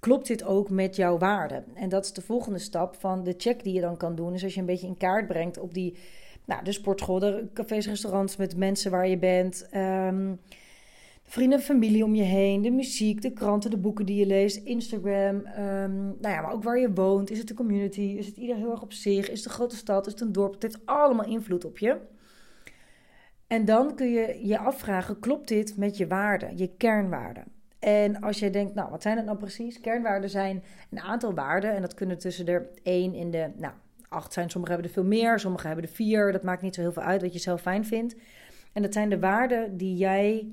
klopt 0.00 0.26
dit 0.26 0.44
ook 0.44 0.70
met 0.70 0.96
jouw 0.96 1.18
waarden? 1.18 1.64
En 1.74 1.88
dat 1.88 2.04
is 2.04 2.12
de 2.12 2.22
volgende 2.22 2.58
stap 2.58 2.96
van 2.98 3.24
de 3.24 3.34
check 3.36 3.62
die 3.62 3.74
je 3.74 3.80
dan 3.80 3.96
kan 3.96 4.14
doen. 4.14 4.34
Is 4.34 4.44
als 4.44 4.54
je 4.54 4.60
een 4.60 4.66
beetje 4.66 4.86
in 4.86 4.96
kaart 4.96 5.26
brengt 5.26 5.58
op 5.58 5.74
die 5.74 5.96
nou, 6.44 6.64
de 6.64 6.72
sportschool, 6.72 7.48
cafés, 7.52 7.86
restaurants 7.86 8.36
met 8.36 8.56
mensen 8.56 8.90
waar 8.90 9.08
je 9.08 9.18
bent. 9.18 9.68
Um, 9.72 10.40
vrienden 11.24 11.58
en 11.58 11.64
familie 11.64 12.04
om 12.04 12.14
je 12.14 12.22
heen. 12.22 12.62
De 12.62 12.70
muziek, 12.70 13.22
de 13.22 13.32
kranten, 13.32 13.70
de 13.70 13.76
boeken 13.76 14.06
die 14.06 14.16
je 14.16 14.26
leest. 14.26 14.56
Instagram. 14.56 15.36
Um, 15.36 16.16
nou 16.20 16.34
ja, 16.34 16.40
maar 16.40 16.52
ook 16.52 16.62
waar 16.62 16.78
je 16.78 16.92
woont. 16.92 17.30
Is 17.30 17.38
het 17.38 17.48
de 17.48 17.54
community? 17.54 18.00
Is 18.00 18.26
het 18.26 18.36
ieder 18.36 18.56
heel 18.56 18.70
erg 18.70 18.82
op 18.82 18.92
zich? 18.92 19.30
Is 19.30 19.38
het 19.38 19.46
een 19.46 19.54
grote 19.54 19.76
stad? 19.76 20.06
Is 20.06 20.12
het 20.12 20.20
een 20.20 20.32
dorp? 20.32 20.52
Het 20.52 20.62
heeft 20.62 20.80
allemaal 20.84 21.26
invloed 21.26 21.64
op 21.64 21.78
je. 21.78 21.96
En 23.46 23.64
dan 23.64 23.94
kun 23.94 24.10
je 24.10 24.46
je 24.46 24.58
afvragen, 24.58 25.18
klopt 25.18 25.48
dit 25.48 25.76
met 25.76 25.96
je 25.96 26.06
waarden, 26.06 26.56
je 26.56 26.70
kernwaarden? 26.76 27.44
En 27.78 28.20
als 28.20 28.38
je 28.38 28.50
denkt, 28.50 28.74
nou, 28.74 28.90
wat 28.90 29.02
zijn 29.02 29.16
het 29.16 29.26
nou 29.26 29.38
precies? 29.38 29.80
Kernwaarden 29.80 30.30
zijn 30.30 30.62
een 30.90 31.00
aantal 31.00 31.34
waarden 31.34 31.74
en 31.74 31.80
dat 31.80 31.94
kunnen 31.94 32.18
tussen 32.18 32.46
de 32.46 32.68
1 32.82 33.14
in 33.14 33.30
de, 33.30 33.50
nou, 33.56 33.72
acht 34.08 34.32
zijn. 34.32 34.50
Sommigen 34.50 34.74
hebben 34.74 34.94
er 34.94 35.00
veel 35.00 35.10
meer, 35.10 35.38
sommigen 35.38 35.66
hebben 35.66 35.86
er 35.86 35.94
vier. 35.94 36.32
Dat 36.32 36.42
maakt 36.42 36.62
niet 36.62 36.74
zo 36.74 36.80
heel 36.80 36.92
veel 36.92 37.02
uit 37.02 37.22
wat 37.22 37.32
je 37.32 37.38
zelf 37.38 37.60
fijn 37.60 37.84
vindt. 37.84 38.16
En 38.72 38.82
dat 38.82 38.92
zijn 38.92 39.08
de 39.08 39.18
waarden 39.18 39.76
die 39.76 39.96
jij. 39.96 40.48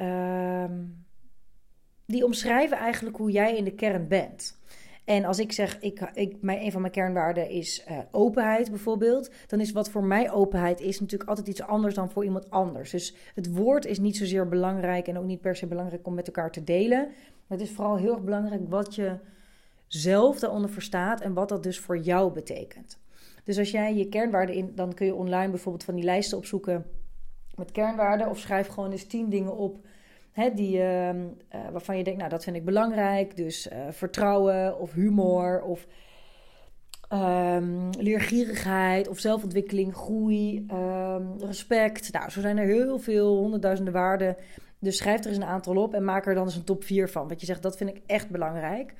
Uh, 0.00 0.64
die 2.06 2.24
omschrijven 2.24 2.76
eigenlijk 2.76 3.16
hoe 3.16 3.30
jij 3.30 3.56
in 3.56 3.64
de 3.64 3.74
kern 3.74 4.08
bent. 4.08 4.58
En 5.04 5.24
als 5.24 5.38
ik 5.38 5.52
zeg, 5.52 5.80
ik, 5.80 6.10
ik, 6.14 6.36
mijn, 6.40 6.60
een 6.60 6.72
van 6.72 6.80
mijn 6.80 6.92
kernwaarden 6.92 7.50
is 7.50 7.86
uh, 7.90 7.98
openheid 8.10 8.70
bijvoorbeeld, 8.70 9.30
dan 9.46 9.60
is 9.60 9.72
wat 9.72 9.90
voor 9.90 10.04
mij 10.04 10.30
openheid 10.30 10.80
is 10.80 11.00
natuurlijk 11.00 11.30
altijd 11.30 11.48
iets 11.48 11.62
anders 11.62 11.94
dan 11.94 12.10
voor 12.10 12.24
iemand 12.24 12.50
anders. 12.50 12.90
Dus 12.90 13.14
het 13.34 13.54
woord 13.54 13.84
is 13.84 13.98
niet 13.98 14.16
zozeer 14.16 14.48
belangrijk 14.48 15.08
en 15.08 15.18
ook 15.18 15.24
niet 15.24 15.40
per 15.40 15.56
se 15.56 15.66
belangrijk 15.66 16.06
om 16.06 16.14
met 16.14 16.26
elkaar 16.26 16.50
te 16.50 16.64
delen. 16.64 17.06
Maar 17.46 17.58
het 17.58 17.68
is 17.68 17.74
vooral 17.74 17.96
heel 17.96 18.12
erg 18.12 18.22
belangrijk 18.22 18.68
wat 18.68 18.94
je 18.94 19.18
zelf 19.86 20.38
daaronder 20.38 20.70
verstaat 20.70 21.20
en 21.20 21.34
wat 21.34 21.48
dat 21.48 21.62
dus 21.62 21.78
voor 21.78 21.98
jou 21.98 22.32
betekent. 22.32 22.98
Dus 23.44 23.58
als 23.58 23.70
jij 23.70 23.94
je 23.94 24.08
kernwaarden 24.08 24.54
in, 24.54 24.72
dan 24.74 24.94
kun 24.94 25.06
je 25.06 25.14
online 25.14 25.50
bijvoorbeeld 25.50 25.84
van 25.84 25.94
die 25.94 26.04
lijsten 26.04 26.38
opzoeken 26.38 26.84
met 27.56 27.72
kernwaarden 27.72 28.28
of 28.28 28.38
schrijf 28.38 28.66
gewoon 28.66 28.90
eens 28.90 29.06
tien 29.06 29.28
dingen 29.28 29.56
op 29.56 29.76
hè, 30.32 30.54
die, 30.54 30.76
uh, 30.76 31.08
uh, 31.08 31.14
waarvan 31.72 31.96
je 31.96 32.04
denkt, 32.04 32.18
nou 32.18 32.30
dat 32.30 32.44
vind 32.44 32.56
ik 32.56 32.64
belangrijk. 32.64 33.36
Dus 33.36 33.68
uh, 33.68 33.78
vertrouwen 33.90 34.78
of 34.78 34.92
humor 34.92 35.62
of 35.62 35.86
um, 37.12 37.90
leergierigheid 37.98 39.08
of 39.08 39.18
zelfontwikkeling, 39.18 39.94
groei, 39.94 40.66
um, 40.72 41.34
respect. 41.38 42.12
Nou, 42.12 42.30
zo 42.30 42.40
zijn 42.40 42.58
er 42.58 42.66
heel 42.66 42.98
veel, 42.98 43.36
honderdduizenden 43.36 43.94
waarden. 43.94 44.36
Dus 44.78 44.96
schrijf 44.96 45.20
er 45.20 45.26
eens 45.26 45.36
een 45.36 45.44
aantal 45.44 45.76
op 45.76 45.94
en 45.94 46.04
maak 46.04 46.26
er 46.26 46.34
dan 46.34 46.44
eens 46.44 46.56
een 46.56 46.64
top 46.64 46.84
4 46.84 47.08
van. 47.08 47.28
Want 47.28 47.40
je 47.40 47.46
zegt, 47.46 47.62
dat 47.62 47.76
vind 47.76 47.90
ik 47.90 48.02
echt 48.06 48.30
belangrijk. 48.30 48.94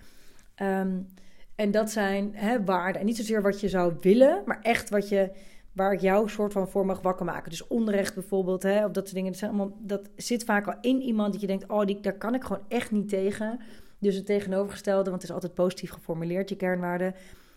En 1.55 1.71
dat 1.71 1.91
zijn 1.91 2.31
hè, 2.35 2.65
waarden. 2.65 3.01
En 3.01 3.07
niet 3.07 3.17
zozeer 3.17 3.43
wat 3.43 3.61
je 3.61 3.69
zou 3.69 3.95
willen, 4.01 4.43
maar 4.47 4.59
echt 4.63 4.91
wat 4.91 5.09
je, 5.09 5.31
waar 5.75 5.93
ik 5.93 6.01
jou 6.01 6.29
soort 6.29 6.53
van 6.53 6.69
voor 6.69 6.87
mag 6.87 7.01
wakker 7.01 7.25
maken. 7.25 7.51
Dus 7.51 7.67
onrecht 7.67 8.15
bijvoorbeeld, 8.15 8.63
hè, 8.63 8.85
of 8.85 8.93
dat 8.93 9.03
soort 9.05 9.15
dingen. 9.15 9.31
Dat, 9.31 9.39
zijn 9.39 9.51
allemaal, 9.51 9.77
dat 9.81 10.11
zit 10.17 10.45
vaak 10.45 10.67
al 10.67 10.75
in 10.81 11.03
iemand 11.03 11.33
dat 11.33 11.41
je 11.41 11.47
denkt, 11.47 11.69
oh, 11.69 11.85
die, 11.85 12.01
daar 12.01 12.19
kan 12.19 12.35
ik 12.35 12.43
gewoon 12.43 12.65
echt 12.69 12.91
niet 12.91 13.09
tegen. 13.09 13.61
Dus 13.99 14.15
het 14.15 14.27
tegenovergestelde, 14.27 15.11
want 15.11 15.23
het 15.23 15.31
is 15.31 15.35
altijd 15.35 15.55
positief 15.55 15.91
geformuleerd, 15.91 16.49
je 16.49 16.57
kernwaarden. 16.57 17.15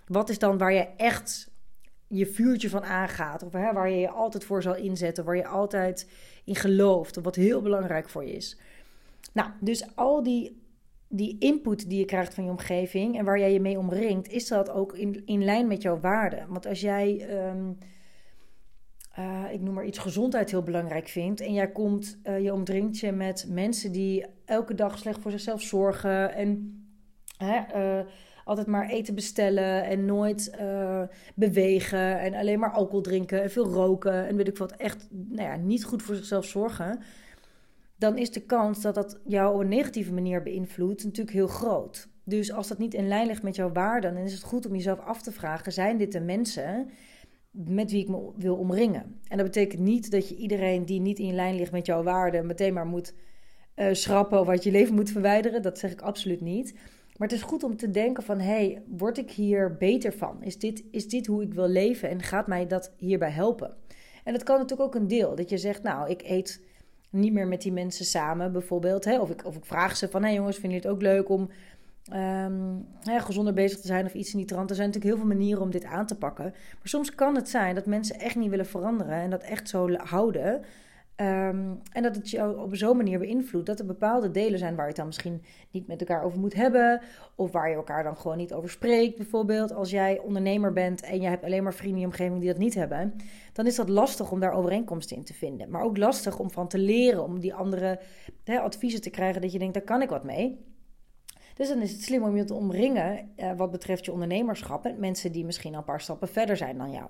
Wat 0.08 0.30
is 0.30 0.40
dan 0.40 0.58
waar 0.58 0.74
je 0.74 0.88
echt 0.98 1.52
je 2.08 2.26
vuurtje 2.26 2.70
van 2.70 2.84
aangaat. 2.84 3.44
Of 3.44 3.54
hè, 3.54 3.74
waar 3.74 3.90
je 3.90 3.98
je 3.98 4.10
altijd 4.10 4.44
voor 4.44 4.62
zal 4.62 4.76
inzetten. 4.76 5.26
Waar 5.26 5.36
je 5.36 5.48
altijd 5.48 6.10
in 6.44 6.56
gelooft. 6.56 7.18
Of 7.18 7.24
wat 7.24 7.36
heel 7.36 7.62
belangrijk 7.62 8.10
voor 8.10 8.26
je 8.26 8.32
is. 8.32 8.58
Nou, 9.34 9.50
dus 9.60 9.96
al 9.96 10.24
die, 10.24 10.62
die 11.08 11.36
input 11.40 11.90
die 11.90 12.00
je 12.00 12.06
krijgt 12.06 12.34
van 12.34 12.44
je 12.44 12.50
omgeving. 12.50 13.18
En 13.18 13.26
waar 13.26 13.40
jij 13.40 13.54
je 13.54 13.60
mee 13.60 13.78
omringt. 13.78 14.30
Is 14.30 14.48
dat 14.48 14.70
ook 14.70 14.94
in, 14.94 15.22
in 15.26 15.44
lijn 15.44 15.68
met 15.68 15.82
jouw 15.82 16.00
waarden. 16.00 16.46
Want 16.50 16.66
als 16.66 16.82
jij... 16.82 17.28
Ehm, 17.30 17.72
uh, 19.20 19.44
ik 19.52 19.62
noem 19.62 19.74
maar 19.74 19.86
iets, 19.86 19.98
gezondheid 19.98 20.52
heel 20.52 20.64
belangrijk 20.64 21.08
vindt. 21.08 21.42
En 21.42 21.54
jij 21.54 21.72
komt, 21.72 22.18
uh, 22.24 22.44
je 22.44 22.54
omdringt 22.54 23.00
je 23.00 23.12
met 23.12 23.46
mensen 23.50 23.92
die 23.92 24.26
elke 24.46 24.76
dag 24.76 24.98
slecht 24.98 25.22
voor 25.22 25.32
zichzelf 25.32 25.62
zorgen. 25.62 26.34
En 26.34 26.82
hè, 27.38 27.60
uh, 27.76 28.06
altijd 28.46 28.68
maar 28.68 28.90
eten 28.90 29.16
bestellen 29.16 29.84
en 29.84 30.06
nooit 30.06 30.58
bewegen. 31.36 32.20
En 32.20 32.34
alleen 32.34 32.60
maar 32.60 32.72
alcohol 32.72 33.02
drinken 33.02 33.44
en 33.44 33.52
veel 33.52 33.68
roken. 33.68 34.28
En 34.28 34.36
weet 34.36 34.48
ik 34.48 34.58
wat, 34.58 34.72
echt 34.72 35.08
nou 35.10 35.50
ja, 35.50 35.56
niet 35.56 35.86
goed 35.86 36.04
voor 36.04 36.16
zichzelf 36.16 36.46
zorgen. 36.46 37.00
Dan 37.96 38.18
is 38.18 38.32
de 38.32 38.42
kans 38.42 38.82
dat 38.82 38.96
dat 38.96 39.20
jou 39.26 39.54
op 39.54 39.60
een 39.60 39.68
negatieve 39.68 40.14
manier 40.14 40.44
beïnvloedt 40.44 41.04
natuurlijk 41.04 41.36
heel 41.36 41.48
groot. 41.48 42.08
Dus 42.24 42.52
als 42.52 42.68
dat 42.68 42.78
niet 42.78 42.94
in 42.94 43.08
lijn 43.08 43.28
ligt 43.28 43.44
met 43.44 43.56
jouw 43.56 43.72
waarden, 43.72 44.14
dan 44.14 44.24
is 44.24 44.34
het 44.34 44.44
goed 44.44 44.66
om 44.66 44.76
jezelf 44.76 45.00
af 45.00 45.22
te 45.22 45.32
vragen: 45.32 45.72
zijn 45.72 45.98
dit 45.98 46.12
de 46.12 46.22
mensen 46.22 46.90
met 47.66 47.92
wie 47.92 48.02
ik 48.02 48.08
me 48.08 48.32
wil 48.36 48.56
omringen. 48.56 49.20
En 49.28 49.38
dat 49.38 49.46
betekent 49.46 49.82
niet 49.82 50.12
dat 50.12 50.30
je 50.30 50.36
iedereen 50.36 50.86
die 50.86 51.00
niet 51.00 51.20
in 51.20 51.36
lijn 51.36 51.56
ligt 51.56 51.72
met 51.72 51.86
jouw 51.86 52.04
waarden 52.04 52.46
meteen 52.46 52.74
maar 52.74 52.86
moet 52.86 53.14
uh, 53.76 53.88
schrappen 53.92 54.40
of 54.40 54.48
uit 54.48 54.64
je 54.64 54.72
leven 54.72 54.96
moet 54.96 55.12
verwijderen. 55.12 55.62
Dat 55.62 55.80
zeg 55.80 55.92
ik 55.92 56.02
absoluut 56.02 56.42
niet. 56.42 56.74
Maar 57.18 57.28
het 57.28 57.38
is 57.38 57.44
goed 57.44 57.64
om 57.64 57.78
te 57.78 57.92
denken 57.92 58.24
van, 58.24 58.40
hey, 58.40 58.82
word 58.88 59.18
ik 59.18 59.32
hier 59.32 59.78
beter 59.78 60.14
van? 60.14 60.44
Is 60.44 60.60
dit, 60.60 60.84
is 60.92 61.08
dit 61.08 61.26
hoe 61.28 61.44
ik 61.44 61.54
wil 61.54 61.68
leven 61.68 62.10
en 62.10 62.22
gaat 62.22 62.48
mij 62.48 62.68
dat 62.68 62.94
hierbij 62.98 63.30
helpen? 63.30 63.76
En 64.24 64.34
dat 64.34 64.44
kan 64.44 64.58
natuurlijk 64.58 64.96
ook 64.96 65.02
een 65.02 65.08
deel. 65.08 65.36
Dat 65.36 65.50
je 65.50 65.58
zegt, 65.58 65.84
nou, 65.84 66.10
ik 66.10 66.22
eet 66.24 66.62
niet 67.10 67.34
meer 67.34 67.48
met 67.48 67.62
die 67.62 67.72
mensen 67.72 68.06
samen 68.06 68.52
bijvoorbeeld. 68.52 69.06
Hè? 69.06 69.20
Of, 69.20 69.30
ik, 69.30 69.46
of 69.46 69.56
ik 69.56 69.66
vraag 69.66 69.98
ze 69.98 70.10
van, 70.10 70.22
hé 70.22 70.28
hey 70.28 70.38
jongens, 70.38 70.58
vinden 70.58 70.80
jullie 70.80 70.96
het 70.96 70.98
ook 70.98 71.14
leuk 71.14 71.30
om 71.30 71.50
um, 72.14 72.86
gezonder 73.04 73.54
bezig 73.54 73.80
te 73.80 73.88
zijn 73.88 74.06
of 74.06 74.14
iets 74.14 74.32
in 74.32 74.38
die 74.38 74.48
trant. 74.48 74.70
Er 74.70 74.76
zijn 74.76 74.88
natuurlijk 74.88 75.16
heel 75.16 75.26
veel 75.26 75.36
manieren 75.36 75.62
om 75.62 75.72
dit 75.72 75.86
aan 75.86 76.06
te 76.06 76.18
pakken. 76.18 76.46
Maar 76.52 76.80
soms 76.84 77.16
kan 77.16 77.36
het 77.36 77.50
zijn 77.50 77.76
dat 77.76 77.86
mensen 77.86 78.20
echt 78.20 78.36
niet 78.36 78.50
willen 78.50 78.66
veranderen 78.66 79.14
en 79.14 79.30
dat 79.30 79.44
echt 79.44 79.70
zo 79.70 79.94
houden. 79.94 80.62
Um, 81.22 81.82
en 81.92 82.04
dat 82.04 82.16
het 82.16 82.30
je 82.30 82.60
op 82.60 82.76
zo'n 82.76 82.98
manier 82.98 83.20
beïnvloedt 83.20 83.66
dat 83.66 83.80
er 83.80 83.86
bepaalde 83.86 84.32
delen 84.32 84.60
zijn 84.60 84.76
waar 84.76 84.84
je 84.84 84.88
het 84.88 84.98
dan 84.98 85.06
misschien 85.06 85.44
niet 85.72 85.88
met 85.88 86.00
elkaar 86.00 86.24
over 86.24 86.40
moet 86.40 86.54
hebben. 86.54 87.02
Of 87.36 87.52
waar 87.52 87.70
je 87.70 87.76
elkaar 87.76 88.04
dan 88.04 88.18
gewoon 88.18 88.38
niet 88.38 88.54
over 88.54 88.70
spreekt. 88.70 89.18
Bijvoorbeeld 89.18 89.74
als 89.74 89.90
jij 89.90 90.20
ondernemer 90.20 90.74
bent 90.74 91.02
en 91.02 91.22
je 91.22 91.28
hebt 91.28 91.44
alleen 91.44 91.64
maar 91.64 91.74
vrienden 91.74 91.96
in 91.96 92.02
je 92.02 92.12
omgeving 92.12 92.40
die 92.40 92.50
dat 92.50 92.58
niet 92.58 92.76
hebben. 92.76 93.14
Dan 93.54 93.66
is 93.66 93.76
dat 93.76 93.90
lastig 93.90 94.32
om 94.32 94.40
daar 94.40 94.54
overeenkomsten 94.54 95.18
in 95.18 95.24
te 95.24 95.34
vinden. 95.34 95.70
Maar 95.70 95.82
ook 95.82 95.98
lastig 95.98 96.40
om 96.40 96.52
van 96.52 96.68
te 96.68 96.78
leren, 96.78 97.24
om 97.24 97.40
die 97.40 97.54
andere 97.54 98.00
adviezen 98.46 99.02
te 99.02 99.10
krijgen 99.10 99.42
dat 99.42 99.52
je 99.52 99.60
denkt, 99.60 99.74
daar 99.74 99.84
kan 99.84 100.02
ik 100.02 100.10
wat 100.10 100.24
mee. 100.24 100.66
Dus 101.58 101.68
dan 101.68 101.82
is 101.82 101.92
het 101.92 102.02
slim 102.02 102.24
om 102.24 102.38
je 102.38 102.44
te 102.44 102.54
omringen 102.54 103.30
eh, 103.36 103.52
wat 103.58 103.72
betreft 103.72 104.06
je 104.06 104.12
ondernemerschap 104.12 104.84
met 104.84 104.98
mensen 104.98 105.32
die 105.32 105.46
misschien 105.46 105.74
al 105.74 105.80
een 105.80 105.86
paar 105.86 106.02
stappen 106.02 106.28
verder 106.28 106.58
zijn 106.58 106.78
dan 106.78 106.92
jou. 106.92 107.10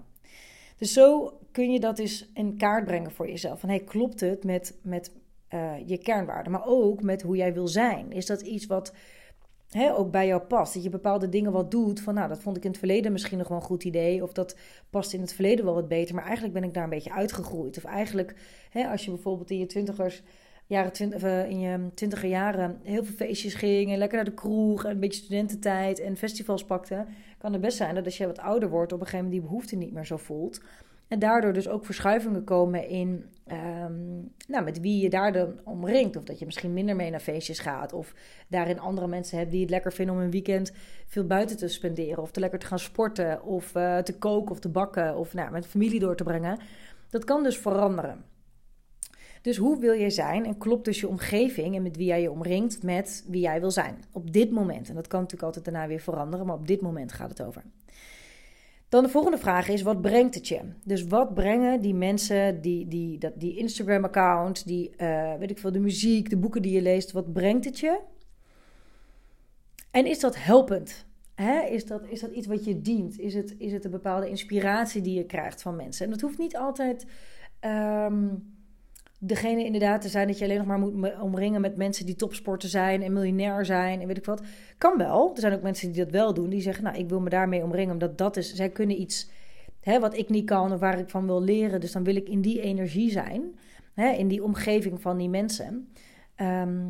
Dus 0.78 0.94
zo 0.94 1.38
kun 1.52 1.72
je 1.72 1.80
dat 1.80 2.00
eens 2.00 2.30
in 2.34 2.58
kaart 2.58 2.86
brengen 2.86 3.12
voor 3.12 3.28
jezelf. 3.28 3.60
Van 3.60 3.70
hey, 3.70 3.80
klopt 3.80 4.20
het 4.20 4.44
met, 4.44 4.78
met 4.82 5.12
uh, 5.54 5.74
je 5.86 5.98
kernwaarden, 5.98 6.52
maar 6.52 6.66
ook 6.66 7.02
met 7.02 7.22
hoe 7.22 7.36
jij 7.36 7.54
wil 7.54 7.68
zijn? 7.68 8.12
Is 8.12 8.26
dat 8.26 8.42
iets 8.42 8.66
wat 8.66 8.94
hè, 9.70 9.96
ook 9.96 10.12
bij 10.12 10.28
jou 10.28 10.42
past? 10.42 10.74
Dat 10.74 10.84
je 10.84 10.90
bepaalde 10.90 11.30
dingen 11.30 11.52
wat 11.52 11.72
doet 11.72 12.00
van 12.00 12.14
nou, 12.14 12.28
dat 12.28 12.42
vond 12.42 12.58
ik 12.58 12.64
in 12.64 12.70
het 12.70 12.80
verleden 12.80 13.12
misschien 13.12 13.38
nog 13.38 13.48
wel 13.48 13.58
een 13.58 13.64
goed 13.64 13.84
idee. 13.84 14.24
Of 14.24 14.34
dat 14.34 14.56
past 14.90 15.14
in 15.14 15.22
het 15.22 15.34
verleden 15.34 15.66
wel 15.66 15.74
wat 15.74 15.88
beter, 15.88 16.16
maar 16.16 16.24
eigenlijk 16.24 16.54
ben 16.54 16.64
ik 16.64 16.74
daar 16.74 16.84
een 16.84 16.90
beetje 16.90 17.14
uitgegroeid. 17.14 17.78
Of 17.78 17.84
eigenlijk, 17.84 18.36
hè, 18.70 18.88
als 18.88 19.06
je 19.06 19.12
bijvoorbeeld 19.12 19.52
in 19.52 19.58
je 19.58 19.66
twintigers 19.66 20.24
jaren 20.68 20.92
twintig, 20.92 21.24
in 21.24 21.60
je 21.60 21.90
twintiger 21.94 22.30
jaren 22.30 22.80
heel 22.84 23.04
veel 23.04 23.16
feestjes 23.16 23.54
ging 23.54 23.92
en 23.92 23.98
lekker 23.98 24.18
naar 24.18 24.26
de 24.26 24.34
kroeg 24.34 24.86
en 24.86 24.92
een 24.92 25.00
beetje 25.00 25.22
studententijd 25.24 26.00
en 26.00 26.18
festivals 26.18 26.66
pakte, 26.66 27.06
kan 27.38 27.52
het 27.52 27.62
best 27.62 27.78
zijn 27.78 27.96
dat 27.96 28.06
als 28.06 28.18
je 28.18 28.26
wat 28.26 28.40
ouder 28.40 28.70
wordt, 28.70 28.94
op 28.94 29.00
een 29.00 29.06
gegeven 29.06 29.26
moment 29.26 29.42
die 29.42 29.50
behoefte 29.52 29.76
niet 29.76 29.94
meer 29.94 30.06
zo 30.06 30.18
voelt. 30.18 30.62
En 31.08 31.20
daardoor 31.20 31.54
dus 31.54 31.70
ook 31.70 31.86
verschuivingen 31.86 32.44
komen 32.44 32.88
in 32.88 33.26
um, 33.52 34.34
nou, 34.48 34.64
met 34.64 34.80
wie 34.80 35.02
je 35.02 35.10
daar 35.10 35.34
dan 35.34 35.60
omringt. 35.64 36.16
Of 36.16 36.24
dat 36.24 36.40
je 36.40 36.46
misschien 36.46 36.74
minder 36.74 36.96
mee 36.96 37.10
naar 37.10 37.20
feestjes 37.20 37.60
gaat. 37.60 37.94
Of 37.94 38.14
daarin 38.48 38.80
andere 38.80 39.08
mensen 39.08 39.38
hebt 39.38 39.52
die 39.52 39.62
het 39.62 39.70
lekker 39.70 39.94
vinden 39.94 40.16
om 40.16 40.22
een 40.22 40.32
weekend 40.32 40.72
veel 41.06 41.26
buiten 41.26 41.58
te 41.58 41.68
spenderen. 41.68 42.24
Of 42.24 42.32
te 42.32 42.40
lekker 42.40 42.60
te 42.60 42.66
gaan 42.66 42.80
sporten. 42.80 43.44
Of 43.44 43.76
uh, 43.76 43.98
te 43.98 44.18
koken 44.18 44.52
of 44.52 44.60
te 44.60 44.70
bakken. 44.70 45.18
Of 45.18 45.34
nou, 45.34 45.52
met 45.52 45.68
familie 45.68 46.00
door 46.00 46.16
te 46.16 46.24
brengen. 46.24 46.60
Dat 47.10 47.24
kan 47.24 47.44
dus 47.44 47.58
veranderen. 47.58 48.24
Dus 49.48 49.58
hoe 49.58 49.80
wil 49.80 50.00
jij 50.00 50.10
zijn? 50.10 50.46
En 50.46 50.58
klopt 50.58 50.86
dus 50.86 51.00
je 51.00 51.08
omgeving 51.08 51.76
en 51.76 51.82
met 51.82 51.98
wie 51.98 52.06
jij 52.06 52.22
je 52.22 52.32
omringt 52.32 52.84
met 52.84 53.24
wie 53.28 53.42
jij 53.42 53.60
wil 53.60 53.72
zijn 53.72 54.04
op 54.12 54.34
dit 54.34 54.52
moment? 54.52 54.90
En 54.90 54.96
dat 54.96 55.08
kan 55.08 55.20
natuurlijk 55.20 55.48
altijd 55.48 55.66
daarna 55.66 55.88
weer 55.88 56.00
veranderen, 56.00 56.46
maar 56.46 56.56
op 56.56 56.68
dit 56.68 56.82
moment 56.82 57.12
gaat 57.12 57.30
het 57.30 57.42
over. 57.42 57.64
Dan 58.90 59.04
de 59.04 59.10
volgende 59.10 59.38
vraag 59.38 59.68
is: 59.68 59.82
wat 59.82 60.02
brengt 60.02 60.36
het 60.36 60.48
je? 60.48 60.60
Dus 60.84 61.04
wat 61.04 61.34
brengen 61.34 61.82
die 61.82 61.94
mensen, 61.94 62.62
die, 62.62 62.88
die, 62.88 63.18
dat, 63.18 63.32
die 63.36 63.58
Instagram-account, 63.58 64.68
die 64.68 64.92
uh, 64.98 65.34
weet 65.36 65.52
ik 65.52 65.60
veel, 65.60 65.72
de 65.72 65.80
muziek, 65.80 66.30
de 66.30 66.38
boeken 66.38 66.62
die 66.62 66.74
je 66.74 66.82
leest, 66.82 67.12
wat 67.12 67.34
brengt 67.34 67.66
het 67.66 67.80
je? 67.80 68.00
En 69.92 70.06
is 70.06 70.20
dat 70.20 70.36
helpend? 70.36 71.06
Hè? 71.36 71.60
Is, 71.62 71.86
dat, 71.86 72.02
is 72.08 72.20
dat 72.20 72.32
iets 72.32 72.48
wat 72.48 72.66
je 72.66 72.82
dient? 72.82 73.20
Is 73.20 73.34
het, 73.34 73.56
is 73.58 73.72
het 73.72 73.86
een 73.86 73.92
bepaalde 73.92 74.30
inspiratie 74.30 75.02
die 75.02 75.16
je 75.16 75.26
krijgt 75.26 75.62
van 75.62 75.76
mensen? 75.76 76.06
En 76.06 76.12
dat 76.12 76.22
hoeft 76.22 76.38
niet 76.38 76.58
altijd. 76.58 77.06
Um, 77.62 78.56
degene 79.18 79.64
inderdaad 79.64 80.02
te 80.02 80.10
zijn 80.10 80.28
dat 80.28 80.38
je 80.38 80.44
alleen 80.44 80.58
nog 80.58 80.66
maar 80.66 80.80
moet 80.80 81.22
omringen 81.22 81.62
met 81.62 81.78
mensen 81.78 82.06
die 82.06 82.16
topsporter 82.16 82.70
zijn 82.70 83.02
en 83.04 83.14
miljonair 83.14 83.66
zijn 83.66 84.02
en 84.02 84.08
weet 84.08 84.18
ik 84.18 84.26
wat. 84.26 84.42
Kan 84.78 84.98
wel. 84.98 85.32
Er 85.34 85.40
zijn 85.40 85.54
ook 85.54 85.62
mensen 85.62 85.92
die 85.92 86.04
dat 86.04 86.12
wel 86.12 86.34
doen. 86.34 86.50
Die 86.50 86.62
zeggen, 86.62 86.84
nou, 86.84 86.98
ik 86.98 87.10
wil 87.10 87.20
me 87.20 87.30
daarmee 87.30 87.64
omringen, 87.64 87.94
omdat 87.94 88.18
dat 88.18 88.38
is, 88.38 88.54
zij 88.54 88.70
kunnen 88.70 89.02
iets 89.02 89.30
hè, 89.80 90.00
wat 90.00 90.18
ik 90.18 90.30
niet 90.30 90.46
kan 90.46 90.74
of 90.74 90.80
waar 90.80 91.00
ik 91.00 91.10
van 91.10 91.26
wil 91.26 91.42
leren. 91.42 91.80
Dus 91.80 91.92
dan 91.92 92.04
wil 92.04 92.16
ik 92.16 92.30
in 92.30 92.42
die 92.42 92.62
energie 92.62 93.12
zijn, 93.12 93.60
hè, 93.94 94.10
in 94.10 94.28
die 94.28 94.44
omgeving 94.44 95.02
van 95.02 95.18
die 95.18 95.30
mensen. 95.30 95.90
Ehm, 96.36 96.86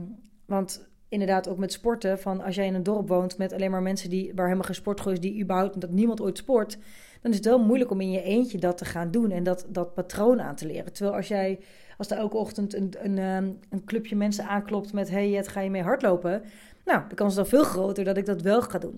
want 0.46 0.90
inderdaad 1.10 1.48
ook 1.48 1.58
met 1.58 1.72
sporten, 1.72 2.20
van 2.20 2.42
als 2.42 2.56
jij 2.56 2.66
in 2.66 2.74
een 2.74 2.84
dorp 2.84 3.08
woont 3.08 3.38
met 3.38 3.54
alleen 3.54 3.72
maar 3.72 3.82
mensen 3.82 4.10
die, 4.10 4.32
waar 4.36 4.46
helemaal 4.46 4.66
geen 4.66 4.76
sport 4.76 5.06
is, 5.06 5.20
die 5.20 5.42
überhaupt, 5.42 5.82
dat 5.82 5.92
niemand 5.92 6.22
ooit 6.22 6.38
sport, 6.38 6.78
dan 7.22 7.32
is 7.32 7.38
het 7.38 7.46
wel 7.46 7.64
moeilijk 7.64 7.92
om 7.92 8.02
in 8.02 8.12
je 8.12 8.22
eentje 8.22 8.58
dat 8.58 8.78
te 8.78 8.86
gaan 8.86 9.12
doen 9.12 9.32
en 9.32 9.44
dat, 9.44 9.66
dat 9.70 9.94
patroon 9.94 10.42
aan 10.42 10.56
te 10.56 10.66
leren. 10.66 10.94
Terwijl 10.94 11.16
als 11.16 11.28
jij 11.28 11.60
als 11.98 12.10
er 12.10 12.18
elke 12.18 12.38
ochtend 12.38 12.74
een, 12.74 12.94
een, 12.98 13.18
ehm, 13.18 13.52
een 13.70 13.86
clubje 13.86 14.16
mensen 14.16 14.48
aanklopt 14.48 14.94
met: 14.94 15.10
hey, 15.10 15.30
Jet, 15.30 15.48
ga 15.48 15.62
je 15.62 15.70
mee 15.70 15.82
hardlopen? 15.82 16.44
Nou, 16.86 17.02
de 17.10 17.16
kans 17.16 17.30
is 17.30 17.36
dan 17.36 17.48
veel 17.48 17.64
groter 17.64 18.04
dat 18.04 18.18
ik 18.18 18.26
dat 18.26 18.42
wel 18.42 18.62
ga 18.62 18.78
doen. 18.78 18.98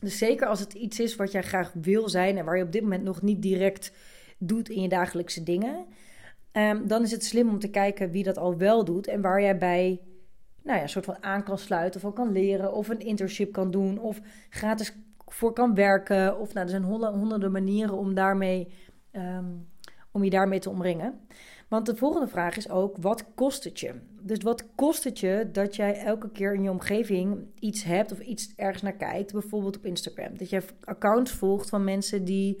Dus 0.00 0.18
zeker 0.18 0.46
als 0.46 0.60
het 0.60 0.72
iets 0.72 1.00
is 1.00 1.16
wat 1.16 1.32
jij 1.32 1.42
graag 1.42 1.72
wil 1.80 2.08
zijn 2.08 2.38
en 2.38 2.44
waar 2.44 2.56
je 2.56 2.64
op 2.64 2.72
dit 2.72 2.82
moment 2.82 3.02
nog 3.02 3.22
niet 3.22 3.42
direct 3.42 3.92
doet 4.38 4.68
in 4.68 4.82
je 4.82 4.88
dagelijkse 4.88 5.42
dingen, 5.42 5.86
um, 6.52 6.86
dan 6.86 7.02
is 7.02 7.10
het 7.10 7.24
slim 7.24 7.48
om 7.48 7.58
te 7.58 7.70
kijken 7.70 8.10
wie 8.10 8.24
dat 8.24 8.38
al 8.38 8.56
wel 8.56 8.84
doet 8.84 9.06
en 9.06 9.20
waar 9.20 9.40
jij 9.40 9.58
bij 9.58 10.00
nou 10.62 10.76
ja, 10.76 10.82
een 10.82 10.88
soort 10.88 11.04
van 11.04 11.22
aan 11.22 11.42
kan 11.42 11.58
sluiten 11.58 12.04
of 12.04 12.12
kan 12.12 12.32
leren 12.32 12.72
of 12.72 12.88
een 12.88 13.00
internship 13.00 13.52
kan 13.52 13.70
doen 13.70 13.98
of 13.98 14.20
gratis 14.50 14.92
voor 15.26 15.52
kan 15.52 15.74
werken. 15.74 16.38
Of 16.38 16.52
nou, 16.52 16.66
er 16.66 16.72
zijn 16.72 16.82
honderden 16.82 17.52
manieren 17.52 17.96
om, 17.96 18.14
daarmee, 18.14 18.68
um, 19.12 19.68
om 20.10 20.24
je 20.24 20.30
daarmee 20.30 20.58
te 20.58 20.70
omringen. 20.70 21.20
Want 21.68 21.86
de 21.86 21.96
volgende 21.96 22.28
vraag 22.28 22.56
is 22.56 22.68
ook: 22.68 22.96
wat 22.96 23.34
kost 23.34 23.64
het 23.64 23.80
je? 23.80 23.94
Dus 24.22 24.38
wat 24.38 24.74
kost 24.74 25.04
het 25.04 25.20
je 25.20 25.48
dat 25.52 25.76
jij 25.76 25.98
elke 25.98 26.30
keer 26.30 26.54
in 26.54 26.62
je 26.62 26.70
omgeving 26.70 27.46
iets 27.58 27.84
hebt 27.84 28.12
of 28.12 28.18
iets 28.18 28.54
ergens 28.56 28.82
naar 28.82 28.96
kijkt, 28.96 29.32
bijvoorbeeld 29.32 29.76
op 29.76 29.84
Instagram? 29.84 30.38
Dat 30.38 30.50
je 30.50 30.62
accounts 30.84 31.30
volgt 31.30 31.68
van 31.68 31.84
mensen 31.84 32.24
die. 32.24 32.56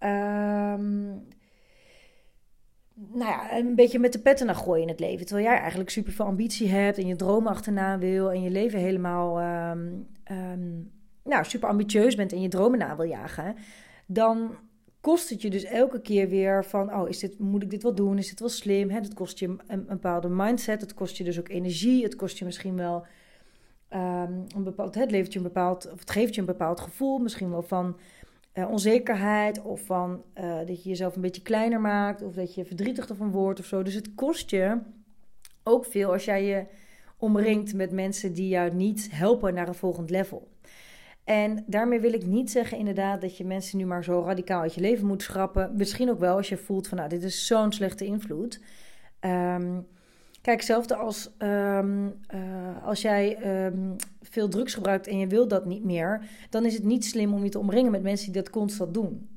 Um, 0.00 1.26
nou 2.94 3.30
ja, 3.30 3.56
een 3.56 3.74
beetje 3.74 3.98
met 3.98 4.12
de 4.12 4.18
petten 4.18 4.46
naar 4.46 4.54
gooien 4.54 4.82
in 4.82 4.88
het 4.88 5.00
leven. 5.00 5.26
Terwijl 5.26 5.48
jij 5.48 5.58
eigenlijk 5.58 5.90
super 5.90 6.12
veel 6.12 6.24
ambitie 6.24 6.68
hebt 6.68 6.98
en 6.98 7.06
je 7.06 7.16
droom 7.16 7.46
achterna 7.46 7.98
wil 7.98 8.32
en 8.32 8.42
je 8.42 8.50
leven 8.50 8.78
helemaal 8.78 9.40
um, 9.70 10.06
um, 10.30 10.90
nou, 11.24 11.44
super 11.44 11.68
ambitieus 11.68 12.14
bent 12.14 12.32
en 12.32 12.40
je 12.40 12.48
dromen 12.48 12.78
na 12.78 12.96
wil 12.96 13.06
jagen. 13.06 13.56
Dan 14.06 14.56
kost 15.08 15.28
het 15.28 15.42
je 15.42 15.50
dus 15.50 15.64
elke 15.64 16.00
keer 16.00 16.28
weer 16.28 16.64
van, 16.64 16.94
oh, 16.94 17.08
is 17.08 17.18
dit, 17.18 17.38
moet 17.38 17.62
ik 17.62 17.70
dit 17.70 17.82
wel 17.82 17.94
doen? 17.94 18.18
Is 18.18 18.28
dit 18.28 18.40
wel 18.40 18.48
slim? 18.48 18.90
Het 18.90 19.14
kost 19.14 19.38
je 19.38 19.46
een, 19.46 19.60
een, 19.66 19.86
bepaalde 19.86 20.28
mindset, 20.28 20.80
het 20.80 20.94
kost 20.94 21.16
je 21.16 21.24
dus 21.24 21.38
ook 21.38 21.48
energie, 21.48 22.02
het 22.02 22.16
kost 22.16 22.38
je 22.38 22.44
misschien 22.44 22.76
wel 22.76 23.06
um, 23.92 24.44
een 24.56 24.62
bepaald, 24.64 24.94
het 24.94 25.10
levert 25.10 25.32
je 25.32 25.38
een 25.38 25.44
bepaald, 25.44 25.92
of 25.92 25.98
het 26.00 26.10
geeft 26.10 26.34
je 26.34 26.40
een 26.40 26.46
bepaald 26.46 26.80
gevoel, 26.80 27.18
misschien 27.18 27.50
wel 27.50 27.62
van 27.62 27.96
uh, 28.54 28.70
onzekerheid 28.70 29.62
of 29.62 29.80
van 29.80 30.22
uh, 30.34 30.58
dat 30.66 30.82
je 30.82 30.88
jezelf 30.88 31.14
een 31.14 31.22
beetje 31.22 31.42
kleiner 31.42 31.80
maakt 31.80 32.22
of 32.22 32.34
dat 32.34 32.54
je 32.54 32.64
verdrietig 32.64 33.08
ervan 33.08 33.30
wordt 33.30 33.60
of 33.60 33.66
zo. 33.66 33.82
Dus 33.82 33.94
het 33.94 34.14
kost 34.14 34.50
je 34.50 34.78
ook 35.62 35.86
veel 35.86 36.12
als 36.12 36.24
jij 36.24 36.44
je 36.44 36.64
omringt 37.16 37.74
met 37.74 37.92
mensen 37.92 38.32
die 38.32 38.48
jou 38.48 38.74
niet 38.74 39.08
helpen 39.10 39.54
naar 39.54 39.68
een 39.68 39.74
volgend 39.74 40.10
level. 40.10 40.48
En 41.28 41.64
daarmee 41.66 42.00
wil 42.00 42.12
ik 42.12 42.26
niet 42.26 42.50
zeggen 42.50 42.78
inderdaad 42.78 43.20
dat 43.20 43.36
je 43.36 43.44
mensen 43.44 43.78
nu 43.78 43.86
maar 43.86 44.04
zo 44.04 44.22
radicaal 44.26 44.60
uit 44.60 44.74
je 44.74 44.80
leven 44.80 45.06
moet 45.06 45.22
schrappen. 45.22 45.72
Misschien 45.76 46.10
ook 46.10 46.18
wel 46.18 46.36
als 46.36 46.48
je 46.48 46.56
voelt 46.56 46.88
van 46.88 46.98
nou, 46.98 47.08
dit 47.08 47.22
is 47.22 47.46
zo'n 47.46 47.72
slechte 47.72 48.04
invloed. 48.04 48.60
Um, 49.20 49.86
kijk, 50.42 50.56
hetzelfde 50.56 50.96
als 50.96 51.30
um, 51.38 52.06
uh, 52.34 52.84
als 52.84 53.02
jij 53.02 53.38
um, 53.66 53.96
veel 54.22 54.48
drugs 54.48 54.74
gebruikt 54.74 55.06
en 55.06 55.18
je 55.18 55.26
wilt 55.26 55.50
dat 55.50 55.66
niet 55.66 55.84
meer, 55.84 56.22
dan 56.50 56.64
is 56.64 56.74
het 56.74 56.84
niet 56.84 57.04
slim 57.04 57.34
om 57.34 57.44
je 57.44 57.50
te 57.50 57.58
omringen 57.58 57.90
met 57.90 58.02
mensen 58.02 58.32
die 58.32 58.42
dat 58.42 58.50
constant 58.50 58.94
doen. 58.94 59.36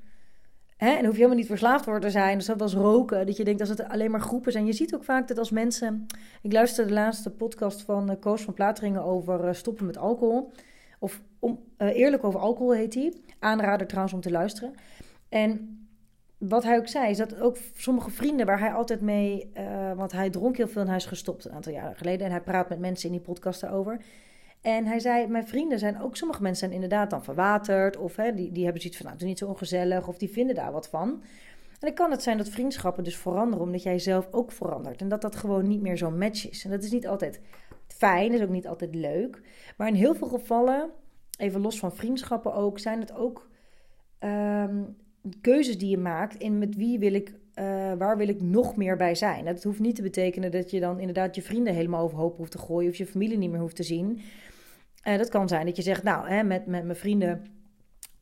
Hè? 0.78 0.90
En 0.90 1.06
hoef 1.06 1.12
je 1.12 1.16
helemaal 1.16 1.38
niet 1.38 1.48
verslaafd 1.48 1.84
voor 1.84 2.00
te 2.00 2.10
zijn. 2.10 2.38
Dus 2.38 2.48
dat 2.48 2.60
was 2.60 2.74
roken. 2.74 3.26
Dat 3.26 3.38
je 3.38 3.44
denkt, 3.44 3.60
als 3.60 3.70
het 3.70 3.84
alleen 3.84 4.12
maar 4.12 4.22
groepen 4.22 4.52
zijn. 4.52 4.66
Je 4.66 4.74
ziet 4.74 4.96
ook 4.96 5.04
vaak 5.04 5.28
dat 5.28 5.38
als 5.38 5.52
mensen... 5.52 6.06
Ik 6.42 6.54
luisterde 6.54 6.90
de 6.90 6.96
laatste 6.96 7.30
podcast 7.30 7.82
van 7.82 8.10
uh, 8.10 8.16
Koos 8.20 8.42
van 8.42 8.54
Plateringen 8.54 9.04
over 9.04 9.46
uh, 9.46 9.54
stoppen 9.54 9.86
met 9.86 9.98
alcohol. 9.98 10.52
Of 11.00 11.22
om, 11.42 11.60
uh, 11.78 11.88
eerlijk 11.88 12.24
over 12.24 12.40
alcohol 12.40 12.74
heet 12.74 12.94
hij. 12.94 13.14
Aanrader 13.40 13.88
trouwens 13.88 14.14
om 14.14 14.22
te 14.22 14.32
luisteren. 14.32 14.74
En 15.30 15.80
wat 16.38 16.64
hij 16.64 16.78
ook 16.78 16.88
zei, 16.88 17.10
is 17.10 17.18
dat 17.18 17.40
ook 17.40 17.58
sommige 17.76 18.10
vrienden 18.10 18.46
waar 18.46 18.60
hij 18.60 18.74
altijd 18.74 19.02
mee... 19.02 19.52
want 19.96 20.12
hij 20.12 20.30
dronk 20.30 20.58
heel 20.58 20.68
veel 20.68 20.82
en 20.82 20.88
hij 20.88 20.98
is 20.98 21.06
gestopt 21.06 21.46
een 21.46 21.52
aantal 21.52 21.74
jaren 21.74 21.96
geleden. 21.96 22.26
En 22.26 22.32
hij 22.32 22.42
praat 22.42 22.70
met 22.70 22.80
mensen 22.80 23.10
in 23.10 23.16
die 23.16 23.26
podcast 23.26 23.62
daarover... 23.62 24.02
En 24.62 24.86
hij 24.86 25.00
zei, 25.00 25.28
mijn 25.28 25.48
vrienden 25.48 25.80
zijn 25.80 26.02
ook, 26.02 26.16
sommige 26.16 26.42
mensen 26.42 26.60
zijn 26.60 26.82
inderdaad 26.82 27.10
dan 27.10 27.24
verwaterd. 27.24 27.98
Of 27.98 28.16
hè, 28.16 28.34
die, 28.34 28.52
die 28.52 28.64
hebben 28.64 28.82
zoiets 28.82 29.00
van, 29.00 29.06
nou, 29.06 29.18
het 29.18 29.26
is 29.26 29.32
niet 29.32 29.40
zo 29.40 29.48
ongezellig. 29.48 30.08
Of 30.08 30.18
die 30.18 30.30
vinden 30.30 30.56
daar 30.56 30.72
wat 30.72 30.90
van. 30.90 31.10
En 31.72 31.78
dan 31.80 31.94
kan 31.94 32.12
het 32.12 32.24
zijn 32.24 32.38
dat 32.38 32.50
vriendschappen 32.50 33.04
dus 33.04 33.18
veranderen, 33.18 33.66
omdat 33.66 33.84
jij 33.84 34.00
zelf 34.00 34.28
ook 34.32 34.52
verandert. 34.52 35.02
En 35.02 35.10
dat 35.10 35.22
dat 35.22 35.36
gewoon 35.36 35.68
niet 35.68 35.82
meer 35.82 35.98
zo'n 35.98 36.18
match 36.18 36.50
is. 36.50 36.64
En 36.64 36.72
dat 36.72 36.84
is 36.84 36.92
niet 36.92 37.08
altijd 37.08 37.42
fijn, 37.88 38.34
is 38.34 38.42
ook 38.42 38.50
niet 38.50 38.68
altijd 38.68 38.96
leuk. 38.96 39.42
Maar 39.78 39.88
in 39.88 39.94
heel 39.94 40.16
veel 40.16 40.28
gevallen, 40.28 40.90
even 41.42 41.62
los 41.62 41.80
van 41.80 41.96
vriendschappen 41.96 42.54
ook, 42.54 42.80
zijn 42.80 43.00
het 43.00 43.16
ook 43.16 43.50
um, 44.20 44.96
keuzes 45.42 45.78
die 45.78 45.90
je 45.90 45.98
maakt 45.98 46.36
in 46.36 46.58
met 46.58 46.76
wie 46.76 47.00
wil 47.00 47.14
ik, 47.14 47.30
uh, 47.30 47.34
waar 47.94 48.18
wil 48.18 48.28
ik 48.28 48.42
nog 48.42 48.76
meer 48.76 48.98
bij 48.98 49.16
zijn. 49.16 49.46
Dat 49.46 49.64
hoeft 49.64 49.80
niet 49.80 49.96
te 49.96 50.02
betekenen 50.02 50.52
dat 50.52 50.72
je 50.72 50.80
dan 50.80 51.00
inderdaad 51.00 51.36
je 51.36 51.42
vrienden 51.42 51.74
helemaal 51.74 52.04
overhoop 52.04 52.38
hoeft 52.38 52.52
te 52.52 52.58
gooien 52.58 52.90
of 52.90 52.96
je 52.96 53.06
familie 53.06 53.38
niet 53.38 53.52
meer 53.52 53.60
hoeft 53.60 53.76
te 53.76 53.84
zien. 53.84 54.20
Uh, 55.08 55.18
dat 55.18 55.30
kan 55.30 55.48
zijn 55.48 55.66
dat 55.66 55.76
je 55.76 55.82
zegt, 55.82 56.04
nou, 56.04 56.28
hè, 56.28 56.44
met, 56.44 56.66
met 56.66 56.84
mijn 56.84 56.98
vrienden 56.98 57.46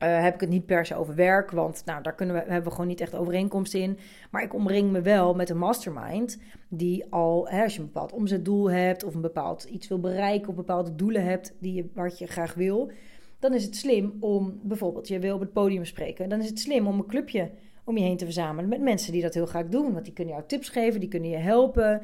uh, 0.03 0.21
heb 0.21 0.33
ik 0.33 0.41
het 0.41 0.49
niet 0.49 0.65
per 0.65 0.85
se 0.85 0.95
over 0.95 1.15
werk, 1.15 1.51
want 1.51 1.81
nou, 1.85 2.03
daar 2.03 2.15
kunnen 2.15 2.35
we, 2.35 2.41
hebben 2.41 2.63
we 2.63 2.71
gewoon 2.71 2.87
niet 2.87 3.01
echt 3.01 3.15
overeenkomst 3.15 3.73
in. 3.73 3.97
Maar 4.31 4.43
ik 4.43 4.53
omring 4.53 4.91
me 4.91 5.01
wel 5.01 5.33
met 5.33 5.49
een 5.49 5.57
mastermind 5.57 6.41
die 6.69 7.05
al, 7.09 7.49
als 7.49 7.73
je 7.73 7.79
een 7.79 7.85
bepaald 7.85 8.13
omzetdoel 8.13 8.71
hebt 8.71 9.03
of 9.03 9.15
een 9.15 9.21
bepaald 9.21 9.63
iets 9.63 9.87
wil 9.87 9.99
bereiken 9.99 10.49
of 10.49 10.55
bepaalde 10.55 10.95
doelen 10.95 11.23
hebt 11.23 11.55
die 11.59 11.73
je, 11.73 11.89
wat 11.93 12.17
je 12.17 12.27
graag 12.27 12.53
wil, 12.53 12.91
dan 13.39 13.53
is 13.53 13.63
het 13.63 13.75
slim 13.75 14.17
om 14.19 14.59
bijvoorbeeld, 14.63 15.07
je 15.07 15.19
wil 15.19 15.35
op 15.35 15.41
het 15.41 15.53
podium 15.53 15.85
spreken, 15.85 16.29
dan 16.29 16.39
is 16.39 16.49
het 16.49 16.59
slim 16.59 16.87
om 16.87 16.99
een 16.99 17.07
clubje 17.07 17.51
om 17.89 17.97
je 17.97 18.03
heen 18.03 18.17
te 18.17 18.25
verzamelen 18.25 18.69
met 18.69 18.81
mensen 18.81 19.11
die 19.11 19.21
dat 19.21 19.33
heel 19.33 19.45
graag 19.45 19.67
doen. 19.67 19.93
Want 19.93 20.05
die 20.05 20.13
kunnen 20.13 20.33
jou 20.33 20.45
tips 20.47 20.69
geven, 20.69 20.99
die 20.99 21.09
kunnen 21.09 21.29
je 21.29 21.37
helpen, 21.37 22.01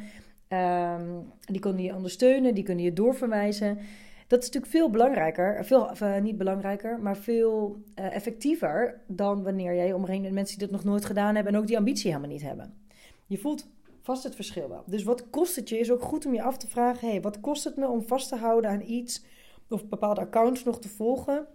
um, 0.49 1.31
die 1.39 1.59
kunnen 1.59 1.83
je 1.83 1.95
ondersteunen, 1.95 2.53
die 2.53 2.63
kunnen 2.63 2.83
je 2.83 2.93
doorverwijzen. 2.93 3.77
Dat 4.27 4.39
is 4.39 4.45
natuurlijk 4.45 4.71
veel 4.71 4.89
belangrijker, 4.89 5.65
veel, 5.65 5.91
uh, 6.03 6.17
niet 6.21 6.37
belangrijker, 6.37 6.99
maar 6.99 7.17
veel 7.17 7.81
uh, 7.99 8.15
effectiever 8.15 9.01
dan 9.07 9.43
wanneer 9.43 9.75
jij 9.75 9.93
omringt 9.93 10.23
met 10.23 10.33
mensen 10.33 10.57
die 10.57 10.67
dat 10.67 10.75
nog 10.75 10.85
nooit 10.85 11.05
gedaan 11.05 11.35
hebben 11.35 11.53
en 11.53 11.59
ook 11.59 11.67
die 11.67 11.77
ambitie 11.77 12.09
helemaal 12.09 12.31
niet 12.31 12.41
hebben. 12.41 12.73
Je 13.25 13.37
voelt 13.37 13.67
vast 14.01 14.23
het 14.23 14.35
verschil 14.35 14.69
wel. 14.69 14.83
Dus 14.85 15.03
wat 15.03 15.29
kost 15.29 15.55
het 15.55 15.69
je? 15.69 15.79
Is 15.79 15.91
ook 15.91 16.01
goed 16.01 16.25
om 16.25 16.33
je 16.33 16.41
af 16.41 16.57
te 16.57 16.67
vragen: 16.67 17.09
hey, 17.09 17.21
wat 17.21 17.39
kost 17.39 17.63
het 17.63 17.75
me 17.75 17.87
om 17.87 18.01
vast 18.01 18.29
te 18.29 18.35
houden 18.35 18.69
aan 18.69 18.81
iets 18.81 19.23
of 19.69 19.87
bepaalde 19.87 20.21
accounts 20.21 20.63
nog 20.63 20.79
te 20.79 20.89
volgen? 20.89 21.47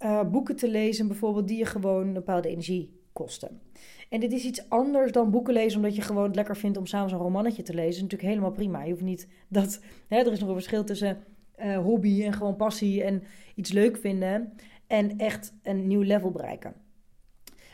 Uh, 0.00 0.30
boeken 0.30 0.56
te 0.56 0.68
lezen, 0.68 1.06
bijvoorbeeld, 1.06 1.48
die 1.48 1.58
je 1.58 1.66
gewoon 1.66 2.06
een 2.06 2.12
bepaalde 2.12 2.48
energie 2.48 3.00
kosten. 3.12 3.60
En 4.08 4.20
dit 4.20 4.32
is 4.32 4.44
iets 4.44 4.68
anders 4.68 5.12
dan 5.12 5.30
boeken 5.30 5.54
lezen 5.54 5.76
omdat 5.76 5.96
je 5.96 6.02
gewoon 6.02 6.24
het 6.24 6.34
lekker 6.34 6.56
vindt 6.56 6.78
om 6.78 6.86
s'avonds 6.86 7.12
een 7.12 7.18
romannetje 7.18 7.62
te 7.62 7.74
lezen. 7.74 7.94
Is 7.94 8.00
natuurlijk 8.02 8.28
helemaal 8.28 8.50
prima. 8.50 8.82
Je 8.82 8.90
hoeft 8.90 9.02
niet 9.02 9.28
dat. 9.48 9.80
Hè, 10.08 10.16
er 10.16 10.32
is 10.32 10.38
nog 10.40 10.48
een 10.48 10.54
verschil 10.54 10.84
tussen 10.84 11.24
uh, 11.64 11.78
hobby 11.78 12.24
en 12.24 12.32
gewoon 12.32 12.56
passie 12.56 13.02
en 13.02 13.22
iets 13.54 13.72
leuk 13.72 13.96
vinden. 13.96 14.52
En 14.86 15.18
echt 15.18 15.52
een 15.62 15.86
nieuw 15.86 16.02
level 16.02 16.30
bereiken. 16.30 16.74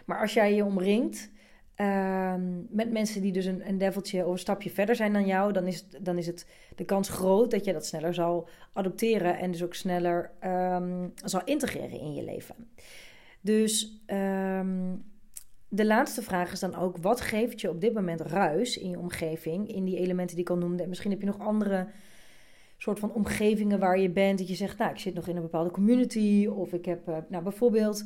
Maar 0.07 0.21
als 0.21 0.35
jij 0.35 0.55
je 0.55 0.65
omringt 0.65 1.31
uh, 1.77 2.35
met 2.69 2.91
mensen 2.91 3.23
die 3.23 3.33
dus 3.33 3.45
een, 3.45 3.69
een 3.69 3.77
leveltje 3.77 4.27
of 4.27 4.33
een 4.33 4.39
stapje 4.39 4.71
verder 4.71 4.97
zijn 4.97 5.13
dan 5.13 5.27
jou, 5.27 5.53
dan 5.53 5.67
is, 5.67 5.77
het, 5.77 6.05
dan 6.05 6.19
is 6.19 6.27
het 6.27 6.47
de 6.77 6.85
kans 6.85 7.09
groot 7.09 7.51
dat 7.51 7.65
je 7.65 7.73
dat 7.73 7.87
sneller 7.87 8.15
zal 8.15 8.49
adopteren 8.73 9.39
en 9.39 9.51
dus 9.51 9.63
ook 9.63 9.75
sneller 9.75 10.31
um, 10.45 11.13
zal 11.25 11.41
integreren 11.45 12.01
in 12.01 12.15
je 12.15 12.25
leven. 12.25 12.55
Dus 13.41 14.03
um, 14.07 15.05
de 15.69 15.87
laatste 15.87 16.23
vraag 16.23 16.53
is 16.53 16.61
dan 16.61 16.75
ook: 16.75 16.97
wat 16.97 17.21
geeft 17.21 17.61
je 17.61 17.71
op 17.71 17.81
dit 17.81 17.95
moment 17.95 18.21
ruis 18.21 18.79
in 18.79 18.91
je 18.91 18.99
omgeving, 18.99 19.69
in 19.73 19.85
die 19.85 19.99
elementen 19.99 20.37
die 20.37 20.45
ik 20.45 20.51
al 20.51 20.59
noemde? 20.59 20.83
En 20.83 20.89
misschien 20.89 21.11
heb 21.11 21.21
je 21.21 21.27
nog 21.27 21.39
andere 21.39 21.87
soort 22.79 22.99
van 22.99 23.13
omgevingen 23.13 23.79
waar 23.79 23.99
je 23.99 24.11
bent. 24.11 24.39
Dat 24.39 24.49
je 24.49 24.55
zegt, 24.55 24.79
nou, 24.79 24.91
ik 24.91 24.99
zit 24.99 25.15
nog 25.15 25.29
in 25.29 25.37
een 25.37 25.43
bepaalde 25.43 25.71
community. 25.71 26.47
Of 26.47 26.73
ik 26.73 26.85
heb, 26.85 27.09
uh, 27.09 27.17
nou 27.29 27.43
bijvoorbeeld, 27.43 28.05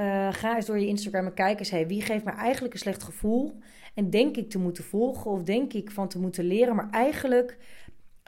uh, 0.00 0.32
ga 0.32 0.56
eens 0.56 0.66
door 0.66 0.78
je 0.78 0.86
Instagram 0.86 1.26
en 1.26 1.34
kijk 1.34 1.86
wie 1.86 2.02
geeft 2.02 2.24
me 2.24 2.30
eigenlijk 2.30 2.74
een 2.74 2.80
slecht 2.80 3.02
gevoel? 3.02 3.52
En 3.94 4.10
denk 4.10 4.36
ik 4.36 4.50
te 4.50 4.58
moeten 4.58 4.84
volgen 4.84 5.30
of 5.30 5.42
denk 5.42 5.72
ik 5.72 5.90
van 5.90 6.08
te 6.08 6.18
moeten 6.18 6.44
leren, 6.44 6.76
maar 6.76 6.90
eigenlijk 6.90 7.58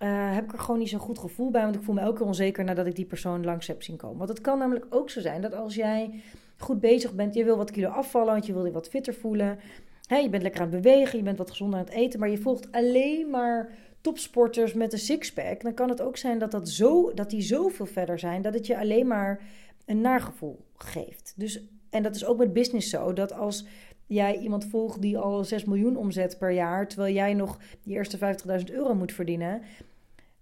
uh, 0.03 0.35
heb 0.35 0.45
ik 0.45 0.53
er 0.53 0.59
gewoon 0.59 0.79
niet 0.79 0.89
zo'n 0.89 0.99
goed 0.99 1.19
gevoel 1.19 1.51
bij, 1.51 1.63
want 1.63 1.75
ik 1.75 1.83
voel 1.83 1.95
me 1.95 2.01
elke 2.01 2.19
keer 2.19 2.27
onzeker 2.27 2.65
nadat 2.65 2.87
ik 2.87 2.97
die 2.97 3.05
persoon 3.05 3.45
langs 3.45 3.67
heb 3.67 3.83
zien 3.83 3.97
komen. 3.97 4.17
Want 4.17 4.29
het 4.29 4.41
kan 4.41 4.59
namelijk 4.59 4.87
ook 4.91 5.11
zo 5.11 5.21
zijn 5.21 5.41
dat 5.41 5.55
als 5.55 5.75
jij 5.75 6.23
goed 6.59 6.81
bezig 6.81 7.15
bent, 7.15 7.35
je 7.35 7.45
wil 7.45 7.57
wat 7.57 7.71
kilo 7.71 7.89
afvallen, 7.89 8.33
want 8.33 8.47
je 8.47 8.53
wil 8.53 8.65
je 8.65 8.73
wat 8.73 8.89
fitter 8.89 9.15
voelen. 9.15 9.59
Hè, 10.07 10.17
je 10.17 10.29
bent 10.29 10.43
lekker 10.43 10.61
aan 10.61 10.73
het 10.73 10.83
bewegen, 10.83 11.19
je 11.19 11.25
bent 11.25 11.39
wat 11.39 11.51
gezonder 11.51 11.79
aan 11.79 11.85
het 11.85 11.95
eten, 11.95 12.21
maar 12.21 12.31
je 12.31 12.39
volgt 12.39 12.73
alleen 12.73 13.31
maar 13.31 13.71
topsporters 14.05 14.73
met 14.73 14.93
een 14.93 14.99
sixpack, 14.99 15.63
dan 15.63 15.75
kan 15.75 15.89
het 15.89 16.01
ook 16.01 16.17
zijn 16.17 16.39
dat, 16.39 16.51
dat, 16.51 16.69
zo, 16.69 17.13
dat 17.15 17.31
die 17.31 17.43
zoveel 17.43 17.87
verder 17.87 18.19
zijn 18.19 18.43
dat 18.43 18.55
het 18.55 18.67
je 18.67 18.79
alleen 18.79 19.07
maar 19.07 19.41
een 19.85 20.01
nagevoel 20.01 20.65
geeft. 20.77 21.33
Dus, 21.37 21.61
en 21.91 22.03
dat 22.03 22.15
is 22.15 22.25
ook 22.25 22.39
met 22.39 22.53
business 22.53 22.91
zo, 22.91 23.13
dat 23.13 23.33
als 23.33 23.67
jij 24.07 24.39
iemand 24.39 24.65
volgt 24.65 25.01
die 25.01 25.19
al 25.19 25.45
6 25.45 25.65
miljoen 25.65 25.97
omzet 25.97 26.39
per 26.39 26.51
jaar, 26.51 26.89
terwijl 26.89 27.15
jij 27.15 27.35
nog 27.35 27.59
die 27.83 27.95
eerste 27.95 28.19
50.000 28.19 28.75
euro 28.75 28.95
moet 28.95 29.13
verdienen, 29.13 29.63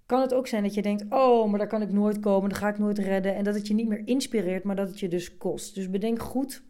kan 0.07 0.21
het 0.21 0.35
ook 0.35 0.47
zijn 0.47 0.63
dat 0.63 0.75
je 0.75 0.83
denkt: 0.83 1.05
Oh, 1.11 1.51
maar 1.51 1.59
daar 1.59 1.69
kan 1.69 1.83
ik 1.83 1.93
nooit 1.93 2.21
komen, 2.21 2.49
dat 2.49 2.59
ga 2.59 2.69
ik 2.69 2.79
nooit 2.79 2.99
redden. 2.99 3.35
En 3.35 3.45
dat 3.45 3.55
het 3.55 3.67
je 3.67 3.75
niet 3.75 3.89
meer 3.89 4.03
inspireert, 4.05 4.65
maar 4.65 4.77
dat 4.77 4.89
het 4.89 5.01
je 5.01 5.09
dus 5.09 5.37
kost. 5.37 5.75
Dus 5.75 5.91
bedenk 5.91 6.23
goed 6.23 6.63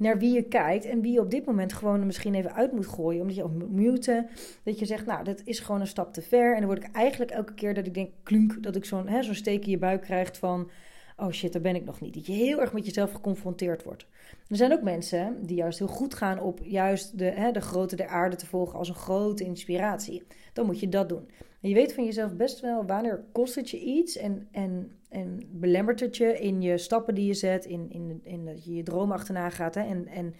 naar 0.00 0.18
wie 0.18 0.32
je 0.32 0.42
kijkt 0.42 0.84
en 0.84 1.00
wie 1.00 1.12
je 1.12 1.20
op 1.20 1.30
dit 1.30 1.46
moment 1.46 1.72
gewoon 1.72 2.06
misschien 2.06 2.34
even 2.34 2.54
uit 2.54 2.72
moet 2.72 2.86
gooien. 2.86 3.20
Omdat 3.20 3.36
je 3.36 3.42
ook 3.42 3.54
moet 3.54 3.72
muten. 3.72 4.28
Dat 4.64 4.78
je 4.78 4.86
zegt, 4.86 5.06
nou, 5.06 5.24
dat 5.24 5.40
is 5.44 5.58
gewoon 5.58 5.80
een 5.80 5.86
stap 5.86 6.12
te 6.12 6.22
ver. 6.22 6.52
En 6.54 6.58
dan 6.58 6.66
word 6.66 6.84
ik 6.84 6.92
eigenlijk 6.92 7.30
elke 7.30 7.54
keer 7.54 7.74
dat 7.74 7.86
ik 7.86 7.94
denk, 7.94 8.10
klunk, 8.22 8.62
dat 8.62 8.76
ik 8.76 8.84
zo'n 8.84 9.08
zo'n 9.20 9.34
steek 9.34 9.64
in 9.64 9.70
je 9.70 9.78
buik 9.78 10.00
krijg 10.00 10.38
van, 10.38 10.70
oh 11.16 11.30
shit, 11.30 11.52
daar 11.52 11.62
ben 11.62 11.74
ik 11.74 11.84
nog 11.84 12.00
niet. 12.00 12.14
Dat 12.14 12.26
je 12.26 12.32
heel 12.32 12.60
erg 12.60 12.72
met 12.72 12.86
jezelf 12.86 13.12
geconfronteerd 13.12 13.82
wordt. 13.82 14.06
Er 14.48 14.56
zijn 14.56 14.72
ook 14.72 14.82
mensen 14.82 15.46
die 15.46 15.56
juist 15.56 15.78
heel 15.78 15.88
goed 15.88 16.14
gaan 16.14 16.40
op 16.40 16.60
juist 16.62 17.18
de, 17.18 17.24
hè, 17.24 17.52
de 17.52 17.60
grootte 17.60 17.96
der 17.96 18.08
aarde 18.08 18.36
te 18.36 18.46
volgen 18.46 18.78
als 18.78 18.88
een 18.88 18.94
grote 18.94 19.44
inspiratie. 19.44 20.22
Dan 20.52 20.66
moet 20.66 20.80
je 20.80 20.88
dat 20.88 21.08
doen. 21.08 21.28
Je 21.60 21.74
weet 21.74 21.94
van 21.94 22.04
jezelf 22.04 22.36
best 22.36 22.60
wel 22.60 22.86
wanneer 22.86 23.24
kost 23.32 23.54
het 23.54 23.70
je 23.70 23.80
iets 23.80 24.16
en, 24.16 24.48
en 24.52 25.00
en 25.10 25.40
belemmert 25.50 26.00
het 26.00 26.16
je 26.16 26.38
in 26.38 26.62
je 26.62 26.78
stappen 26.78 27.14
die 27.14 27.26
je 27.26 27.34
zet, 27.34 27.64
in, 27.64 27.86
in, 27.90 28.20
in 28.24 28.44
dat 28.44 28.64
je 28.64 28.74
je 28.74 28.82
droom 28.82 29.12
achterna 29.12 29.50
gaat. 29.50 29.74
Hè? 29.74 29.82
En, 29.82 30.06
en 30.06 30.34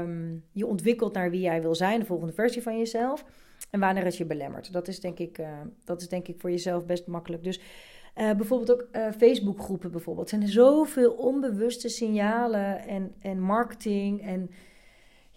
um, 0.00 0.44
je 0.52 0.66
ontwikkelt 0.66 1.12
naar 1.12 1.30
wie 1.30 1.40
jij 1.40 1.62
wil 1.62 1.74
zijn, 1.74 2.00
de 2.00 2.06
volgende 2.06 2.32
versie 2.32 2.62
van 2.62 2.78
jezelf. 2.78 3.24
En 3.70 3.80
wanneer 3.80 4.04
het 4.04 4.16
je 4.16 4.24
belemmert. 4.24 4.72
Dat 4.72 4.88
is 4.88 5.00
denk 5.00 5.18
ik, 5.18 5.38
uh, 5.38 5.48
dat 5.84 6.00
is 6.00 6.08
denk 6.08 6.28
ik 6.28 6.40
voor 6.40 6.50
jezelf 6.50 6.86
best 6.86 7.06
makkelijk. 7.06 7.42
Dus 7.42 7.60
uh, 8.16 8.32
bijvoorbeeld 8.32 8.72
ook 8.72 8.88
uh, 8.92 9.10
Facebookgroepen 9.12 9.90
bijvoorbeeld. 9.90 10.30
Er 10.30 10.38
zijn 10.38 10.50
zoveel 10.50 11.12
onbewuste 11.12 11.88
signalen 11.88 12.86
en, 12.86 13.14
en 13.20 13.40
marketing 13.40 14.22
en... 14.22 14.50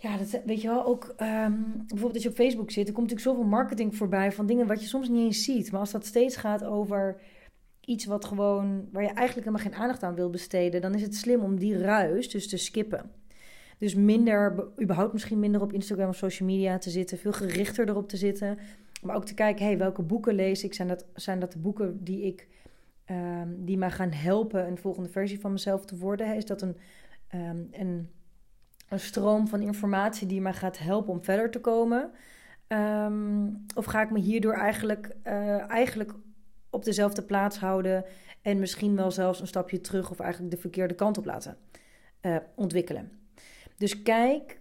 Ja, 0.02 0.18
dat, 0.18 0.42
weet 0.46 0.62
je 0.62 0.68
wel, 0.68 0.86
ook 0.86 1.04
um, 1.04 1.74
bijvoorbeeld 1.78 2.14
als 2.14 2.24
je 2.24 2.30
op 2.30 2.36
Facebook 2.36 2.72
zit, 2.72 2.88
er 2.88 2.94
komt 2.94 3.10
natuurlijk 3.10 3.38
zoveel 3.38 3.50
marketing 3.50 3.96
voorbij 3.96 4.32
van 4.32 4.46
dingen 4.46 4.68
wat 4.68 4.82
je 4.82 4.88
soms 4.88 5.10
niet 5.10 5.26
eens 5.26 5.44
ziet. 5.44 5.72
Maar 5.72 5.80
als 5.80 5.92
dat 5.92 6.06
steeds 6.06 6.36
gaat 6.36 6.64
over 6.64 7.22
iets 7.80 8.06
wat 8.06 8.26
gewoon, 8.26 8.88
waar 8.92 9.04
je 9.04 9.10
eigenlijk 9.10 9.48
helemaal 9.48 9.72
geen 9.72 9.82
aandacht 9.82 10.04
aan 10.04 10.16
wil 10.16 10.30
besteden, 10.30 10.82
dan 10.82 10.96
is 10.96 11.02
het 11.02 11.16
slim 11.16 11.42
om 11.42 11.60
die 11.60 11.78
ruis 11.78 12.30
dus 12.30 12.50
te 12.50 12.58
skippen. 12.58 13.12
Dus 13.78 13.96
minder, 13.96 14.68
überhaupt 14.82 15.14
misschien 15.14 15.40
minder 15.40 15.62
op 15.62 15.74
Instagram 15.74 16.10
of 16.10 16.16
social 16.16 16.50
media 16.50 16.78
te 16.78 16.90
zitten, 16.90 17.18
veel 17.18 17.32
gerichter 17.32 17.90
erop 17.90 18.10
te 18.10 18.18
zitten. 18.18 18.58
Maar 19.02 19.16
ook 19.16 19.26
te 19.26 19.34
kijken, 19.34 19.66
hey, 19.66 19.78
welke 19.78 20.02
boeken 20.02 20.36
lees 20.36 20.64
ik? 20.64 20.74
Zijn 20.74 20.88
dat, 20.88 21.06
zijn 21.14 21.40
dat 21.40 21.52
de 21.52 21.60
boeken 21.60 22.04
die 22.04 22.22
ik, 22.22 22.48
um, 23.12 23.66
die 23.66 23.78
mij 23.78 23.92
gaan 23.92 24.12
helpen 24.12 24.68
een 24.68 24.78
volgende 24.78 25.10
versie 25.10 25.40
van 25.40 25.52
mezelf 25.52 25.86
te 25.86 25.98
worden? 25.98 26.36
Is 26.36 26.46
dat 26.46 26.62
een, 26.62 26.78
um, 27.34 27.68
een, 27.72 28.10
een 28.92 29.00
stroom 29.00 29.48
van 29.48 29.62
informatie 29.62 30.28
die 30.28 30.42
mij 30.42 30.54
gaat 30.54 30.78
helpen 30.78 31.14
om 31.14 31.24
verder 31.24 31.52
te 31.52 31.60
komen? 31.60 32.12
Um, 32.68 33.66
of 33.76 33.86
ga 33.86 34.02
ik 34.02 34.12
me 34.12 34.20
hierdoor 34.20 34.54
eigenlijk, 34.54 35.16
uh, 35.28 35.70
eigenlijk 35.70 36.14
op 36.70 36.84
dezelfde 36.84 37.22
plaats 37.22 37.58
houden 37.60 38.06
en 38.42 38.60
misschien 38.60 38.96
wel 38.96 39.12
zelfs 39.12 39.40
een 39.40 39.48
stapje 39.48 39.82
terug 39.82 40.12
of 40.12 40.20
eigenlijk 40.20 40.52
de 40.52 40.62
verkeerde 40.62 40.94
kant 40.94 41.18
op 41.18 41.26
laten 41.26 41.58
uh, 42.22 42.36
ontwikkelen. 42.56 43.12
Dus 43.78 44.02
kijk, 44.02 44.60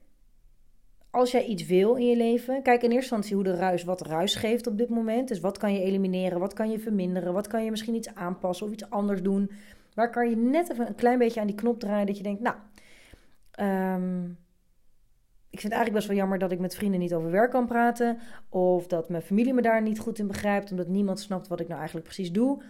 als 1.10 1.30
jij 1.30 1.44
iets 1.44 1.66
wil 1.66 1.94
in 1.94 2.06
je 2.06 2.16
leven, 2.16 2.62
kijk 2.62 2.82
in 2.82 2.90
eerste 2.90 3.14
instantie 3.14 3.34
hoe 3.34 3.44
de 3.44 3.54
ruis 3.54 3.84
wat 3.84 4.06
ruis 4.06 4.34
geeft 4.34 4.66
op 4.66 4.78
dit 4.78 4.88
moment. 4.88 5.28
Dus 5.28 5.40
wat 5.40 5.58
kan 5.58 5.72
je 5.72 5.82
elimineren, 5.82 6.40
wat 6.40 6.52
kan 6.52 6.70
je 6.70 6.78
verminderen, 6.78 7.32
wat 7.32 7.46
kan 7.46 7.64
je 7.64 7.70
misschien 7.70 7.94
iets 7.94 8.14
aanpassen 8.14 8.66
of 8.66 8.72
iets 8.72 8.90
anders 8.90 9.22
doen. 9.22 9.50
Waar 9.94 10.10
kan 10.10 10.30
je 10.30 10.36
net 10.36 10.70
even 10.70 10.86
een 10.86 10.94
klein 10.94 11.18
beetje 11.18 11.40
aan 11.40 11.46
die 11.46 11.56
knop 11.56 11.80
draaien 11.80 12.06
dat 12.06 12.16
je 12.16 12.22
denkt, 12.22 12.40
nou, 12.40 12.56
um, 13.60 14.38
ik 15.50 15.60
vind 15.60 15.72
het 15.72 15.82
eigenlijk 15.82 15.92
best 15.92 16.06
wel 16.06 16.16
jammer 16.16 16.38
dat 16.38 16.52
ik 16.52 16.58
met 16.58 16.74
vrienden 16.74 17.00
niet 17.00 17.14
over 17.14 17.30
werk 17.30 17.50
kan 17.50 17.66
praten. 17.66 18.18
Of 18.48 18.86
dat 18.86 19.08
mijn 19.08 19.22
familie 19.22 19.54
me 19.54 19.62
daar 19.62 19.82
niet 19.82 19.98
goed 19.98 20.18
in 20.18 20.26
begrijpt, 20.26 20.70
omdat 20.70 20.88
niemand 20.88 21.20
snapt 21.20 21.48
wat 21.48 21.60
ik 21.60 21.66
nou 21.66 21.78
eigenlijk 21.78 22.06
precies 22.06 22.32
doe. 22.32 22.62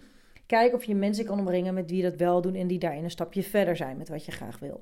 Kijk 0.46 0.74
of 0.74 0.84
je 0.84 0.94
mensen 0.94 1.24
kan 1.24 1.38
omringen 1.38 1.74
met 1.74 1.90
wie 1.90 2.02
dat 2.02 2.16
wel 2.16 2.40
doen 2.40 2.54
en 2.54 2.66
die 2.66 2.78
daarin 2.78 3.04
een 3.04 3.10
stapje 3.10 3.42
verder 3.42 3.76
zijn 3.76 3.96
met 3.96 4.08
wat 4.08 4.24
je 4.24 4.32
graag 4.32 4.58
wil. 4.58 4.80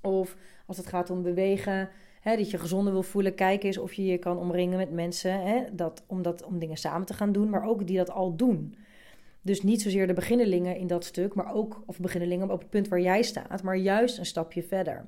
Of 0.00 0.36
als 0.66 0.76
het 0.76 0.86
gaat 0.86 1.10
om 1.10 1.22
bewegen, 1.22 1.88
hè, 2.20 2.36
dat 2.36 2.50
je 2.50 2.58
gezonder 2.58 2.92
wil 2.92 3.02
voelen, 3.02 3.34
kijk 3.34 3.62
eens 3.62 3.78
of 3.78 3.92
je 3.92 4.04
je 4.04 4.18
kan 4.18 4.38
omringen 4.38 4.78
met 4.78 4.92
mensen 4.92 5.42
hè, 5.42 5.64
dat, 5.72 6.04
om, 6.06 6.22
dat, 6.22 6.44
om 6.44 6.58
dingen 6.58 6.76
samen 6.76 7.06
te 7.06 7.14
gaan 7.14 7.32
doen, 7.32 7.50
maar 7.50 7.64
ook 7.64 7.86
die 7.86 7.96
dat 7.96 8.10
al 8.10 8.36
doen. 8.36 8.74
Dus 9.42 9.62
niet 9.62 9.82
zozeer 9.82 10.06
de 10.06 10.12
beginnelingen 10.12 10.76
in 10.76 10.86
dat 10.86 11.04
stuk, 11.04 11.34
maar 11.34 11.54
ook, 11.54 11.82
of 11.86 12.00
beginnelingen 12.00 12.50
op 12.50 12.58
het 12.58 12.70
punt 12.70 12.88
waar 12.88 13.00
jij 13.00 13.22
staat, 13.22 13.62
maar 13.62 13.76
juist 13.76 14.18
een 14.18 14.26
stapje 14.26 14.62
verder. 14.62 15.06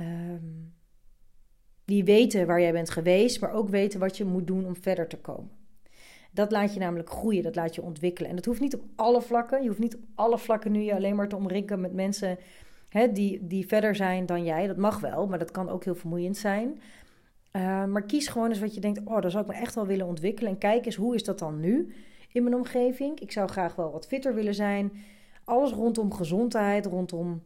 Um, 0.00 0.74
die 1.84 2.04
weten 2.04 2.46
waar 2.46 2.60
jij 2.60 2.72
bent 2.72 2.90
geweest, 2.90 3.40
maar 3.40 3.52
ook 3.52 3.68
weten 3.68 4.00
wat 4.00 4.16
je 4.16 4.24
moet 4.24 4.46
doen 4.46 4.66
om 4.66 4.76
verder 4.76 5.08
te 5.08 5.18
komen. 5.18 5.50
Dat 6.30 6.50
laat 6.50 6.74
je 6.74 6.80
namelijk 6.80 7.10
groeien, 7.10 7.42
dat 7.42 7.56
laat 7.56 7.74
je 7.74 7.82
ontwikkelen. 7.82 8.30
En 8.30 8.36
dat 8.36 8.44
hoeft 8.44 8.60
niet 8.60 8.74
op 8.74 8.82
alle 8.96 9.22
vlakken. 9.22 9.62
Je 9.62 9.68
hoeft 9.68 9.80
niet 9.80 9.94
op 9.94 10.02
alle 10.14 10.38
vlakken 10.38 10.72
nu 10.72 10.80
je 10.80 10.94
alleen 10.94 11.16
maar 11.16 11.28
te 11.28 11.36
omringen 11.36 11.80
met 11.80 11.92
mensen 11.92 12.38
hè, 12.88 13.12
die, 13.12 13.46
die 13.46 13.66
verder 13.66 13.94
zijn 13.94 14.26
dan 14.26 14.44
jij. 14.44 14.66
Dat 14.66 14.76
mag 14.76 15.00
wel, 15.00 15.26
maar 15.26 15.38
dat 15.38 15.50
kan 15.50 15.68
ook 15.68 15.84
heel 15.84 15.94
vermoeiend 15.94 16.36
zijn. 16.36 16.80
Uh, 17.52 17.84
maar 17.84 18.02
kies 18.02 18.28
gewoon 18.28 18.48
eens 18.48 18.60
wat 18.60 18.74
je 18.74 18.80
denkt, 18.80 19.00
oh, 19.04 19.20
daar 19.20 19.30
zou 19.30 19.44
ik 19.44 19.50
me 19.50 19.56
echt 19.56 19.74
wel 19.74 19.86
willen 19.86 20.06
ontwikkelen. 20.06 20.50
En 20.50 20.58
kijk 20.58 20.86
eens, 20.86 20.96
hoe 20.96 21.14
is 21.14 21.24
dat 21.24 21.38
dan 21.38 21.60
nu 21.60 21.94
in 22.32 22.42
mijn 22.42 22.54
omgeving? 22.54 23.20
Ik 23.20 23.32
zou 23.32 23.48
graag 23.48 23.74
wel 23.74 23.92
wat 23.92 24.06
fitter 24.06 24.34
willen 24.34 24.54
zijn. 24.54 24.92
Alles 25.44 25.72
rondom 25.72 26.12
gezondheid, 26.12 26.86
rondom 26.86 27.42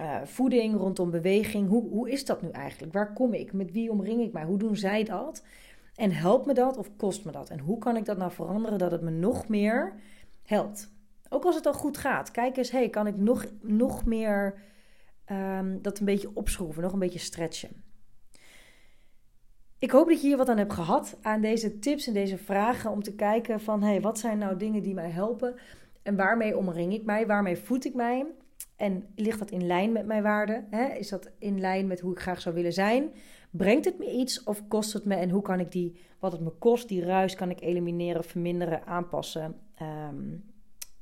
uh, 0.00 0.22
voeding, 0.24 0.76
rondom 0.76 1.10
beweging. 1.10 1.68
Hoe, 1.68 1.88
hoe 1.88 2.10
is 2.10 2.24
dat 2.24 2.42
nu 2.42 2.48
eigenlijk? 2.48 2.92
Waar 2.92 3.12
kom 3.12 3.34
ik? 3.34 3.52
Met 3.52 3.72
wie 3.72 3.90
omring 3.90 4.20
ik 4.20 4.32
mij? 4.32 4.44
Hoe 4.44 4.58
doen 4.58 4.76
zij 4.76 5.04
dat? 5.04 5.44
En 5.94 6.12
helpt 6.12 6.46
me 6.46 6.54
dat 6.54 6.76
of 6.76 6.96
kost 6.96 7.24
me 7.24 7.32
dat? 7.32 7.50
En 7.50 7.58
hoe 7.58 7.78
kan 7.78 7.96
ik 7.96 8.04
dat 8.04 8.16
nou 8.16 8.32
veranderen 8.32 8.78
dat 8.78 8.90
het 8.90 9.02
me 9.02 9.10
nog 9.10 9.48
meer 9.48 9.94
helpt? 10.42 10.92
Ook 11.28 11.44
als 11.44 11.54
het 11.54 11.66
al 11.66 11.74
goed 11.74 11.96
gaat. 11.96 12.30
Kijk 12.30 12.56
eens, 12.56 12.70
hey, 12.70 12.88
kan 12.88 13.06
ik 13.06 13.16
nog, 13.16 13.46
nog 13.60 14.04
meer 14.04 14.54
um, 15.30 15.82
dat 15.82 15.98
een 15.98 16.04
beetje 16.04 16.30
opschroeven, 16.34 16.82
nog 16.82 16.92
een 16.92 16.98
beetje 16.98 17.18
stretchen? 17.18 17.84
Ik 19.78 19.90
hoop 19.90 20.08
dat 20.08 20.20
je 20.20 20.26
hier 20.26 20.36
wat 20.36 20.48
aan 20.48 20.58
hebt 20.58 20.72
gehad 20.72 21.18
aan 21.22 21.40
deze 21.40 21.78
tips 21.78 22.06
en 22.06 22.12
deze 22.12 22.38
vragen 22.38 22.90
om 22.90 23.02
te 23.02 23.14
kijken 23.14 23.60
van 23.60 23.82
hey, 23.82 24.00
wat 24.00 24.18
zijn 24.18 24.38
nou 24.38 24.56
dingen 24.56 24.82
die 24.82 24.94
mij 24.94 25.10
helpen 25.10 25.54
en 26.02 26.16
waarmee 26.16 26.56
omring 26.56 26.92
ik 26.92 27.04
mij, 27.04 27.26
waarmee 27.26 27.56
voed 27.56 27.84
ik 27.84 27.94
mij 27.94 28.26
en 28.80 29.06
ligt 29.14 29.38
dat 29.38 29.50
in 29.50 29.66
lijn 29.66 29.92
met 29.92 30.06
mijn 30.06 30.22
waarden? 30.22 30.70
Is 30.98 31.08
dat 31.08 31.30
in 31.38 31.60
lijn 31.60 31.86
met 31.86 32.00
hoe 32.00 32.12
ik 32.12 32.20
graag 32.20 32.40
zou 32.40 32.54
willen 32.54 32.72
zijn? 32.72 33.12
Brengt 33.50 33.84
het 33.84 33.98
me 33.98 34.10
iets 34.10 34.44
of 34.44 34.68
kost 34.68 34.92
het 34.92 35.04
me? 35.04 35.14
En 35.14 35.30
hoe 35.30 35.42
kan 35.42 35.60
ik 35.60 35.72
die, 35.72 36.00
wat 36.18 36.32
het 36.32 36.40
me 36.40 36.50
kost, 36.50 36.88
die 36.88 37.04
ruis, 37.04 37.34
kan 37.34 37.50
ik 37.50 37.60
elimineren, 37.60 38.24
verminderen, 38.24 38.86
aanpassen? 38.86 39.56
Um, 39.82 40.44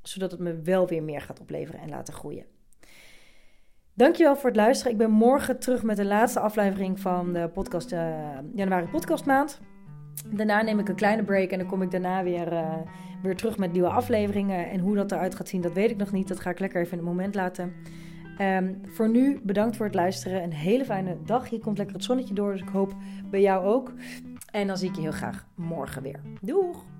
zodat 0.02 0.30
het 0.30 0.40
me 0.40 0.60
wel 0.62 0.86
weer 0.86 1.02
meer 1.02 1.20
gaat 1.20 1.40
opleveren 1.40 1.80
en 1.80 1.88
laten 1.88 2.14
groeien. 2.14 2.44
Dankjewel 3.94 4.36
voor 4.36 4.48
het 4.48 4.56
luisteren. 4.56 4.92
Ik 4.92 4.98
ben 4.98 5.10
morgen 5.10 5.58
terug 5.58 5.82
met 5.82 5.96
de 5.96 6.04
laatste 6.04 6.40
aflevering 6.40 7.00
van 7.00 7.32
de 7.32 7.48
podcast, 7.48 7.92
uh, 7.92 8.38
januari 8.54 8.86
podcastmaand. 8.86 9.60
Daarna 10.26 10.62
neem 10.62 10.78
ik 10.78 10.88
een 10.88 10.94
kleine 10.94 11.22
break 11.22 11.50
en 11.50 11.58
dan 11.58 11.68
kom 11.68 11.82
ik 11.82 11.90
daarna 11.90 12.22
weer, 12.22 12.52
uh, 12.52 12.74
weer 13.22 13.36
terug 13.36 13.58
met 13.58 13.72
nieuwe 13.72 13.88
afleveringen. 13.88 14.70
En 14.70 14.80
hoe 14.80 14.94
dat 14.94 15.12
eruit 15.12 15.34
gaat 15.34 15.48
zien, 15.48 15.60
dat 15.60 15.72
weet 15.72 15.90
ik 15.90 15.96
nog 15.96 16.12
niet. 16.12 16.28
Dat 16.28 16.40
ga 16.40 16.50
ik 16.50 16.58
lekker 16.58 16.80
even 16.80 16.92
in 16.92 16.98
het 16.98 17.06
moment 17.06 17.34
laten. 17.34 17.72
Um, 18.40 18.80
voor 18.84 19.08
nu 19.08 19.40
bedankt 19.42 19.76
voor 19.76 19.86
het 19.86 19.94
luisteren. 19.94 20.42
Een 20.42 20.52
hele 20.52 20.84
fijne 20.84 21.16
dag. 21.24 21.48
Hier 21.48 21.60
komt 21.60 21.78
lekker 21.78 21.96
het 21.96 22.04
zonnetje 22.04 22.34
door, 22.34 22.52
dus 22.52 22.60
ik 22.60 22.68
hoop 22.68 22.94
bij 23.30 23.40
jou 23.40 23.66
ook. 23.66 23.92
En 24.50 24.66
dan 24.66 24.76
zie 24.76 24.88
ik 24.88 24.94
je 24.94 25.00
heel 25.00 25.10
graag 25.10 25.46
morgen 25.54 26.02
weer. 26.02 26.20
Doeg! 26.40 26.97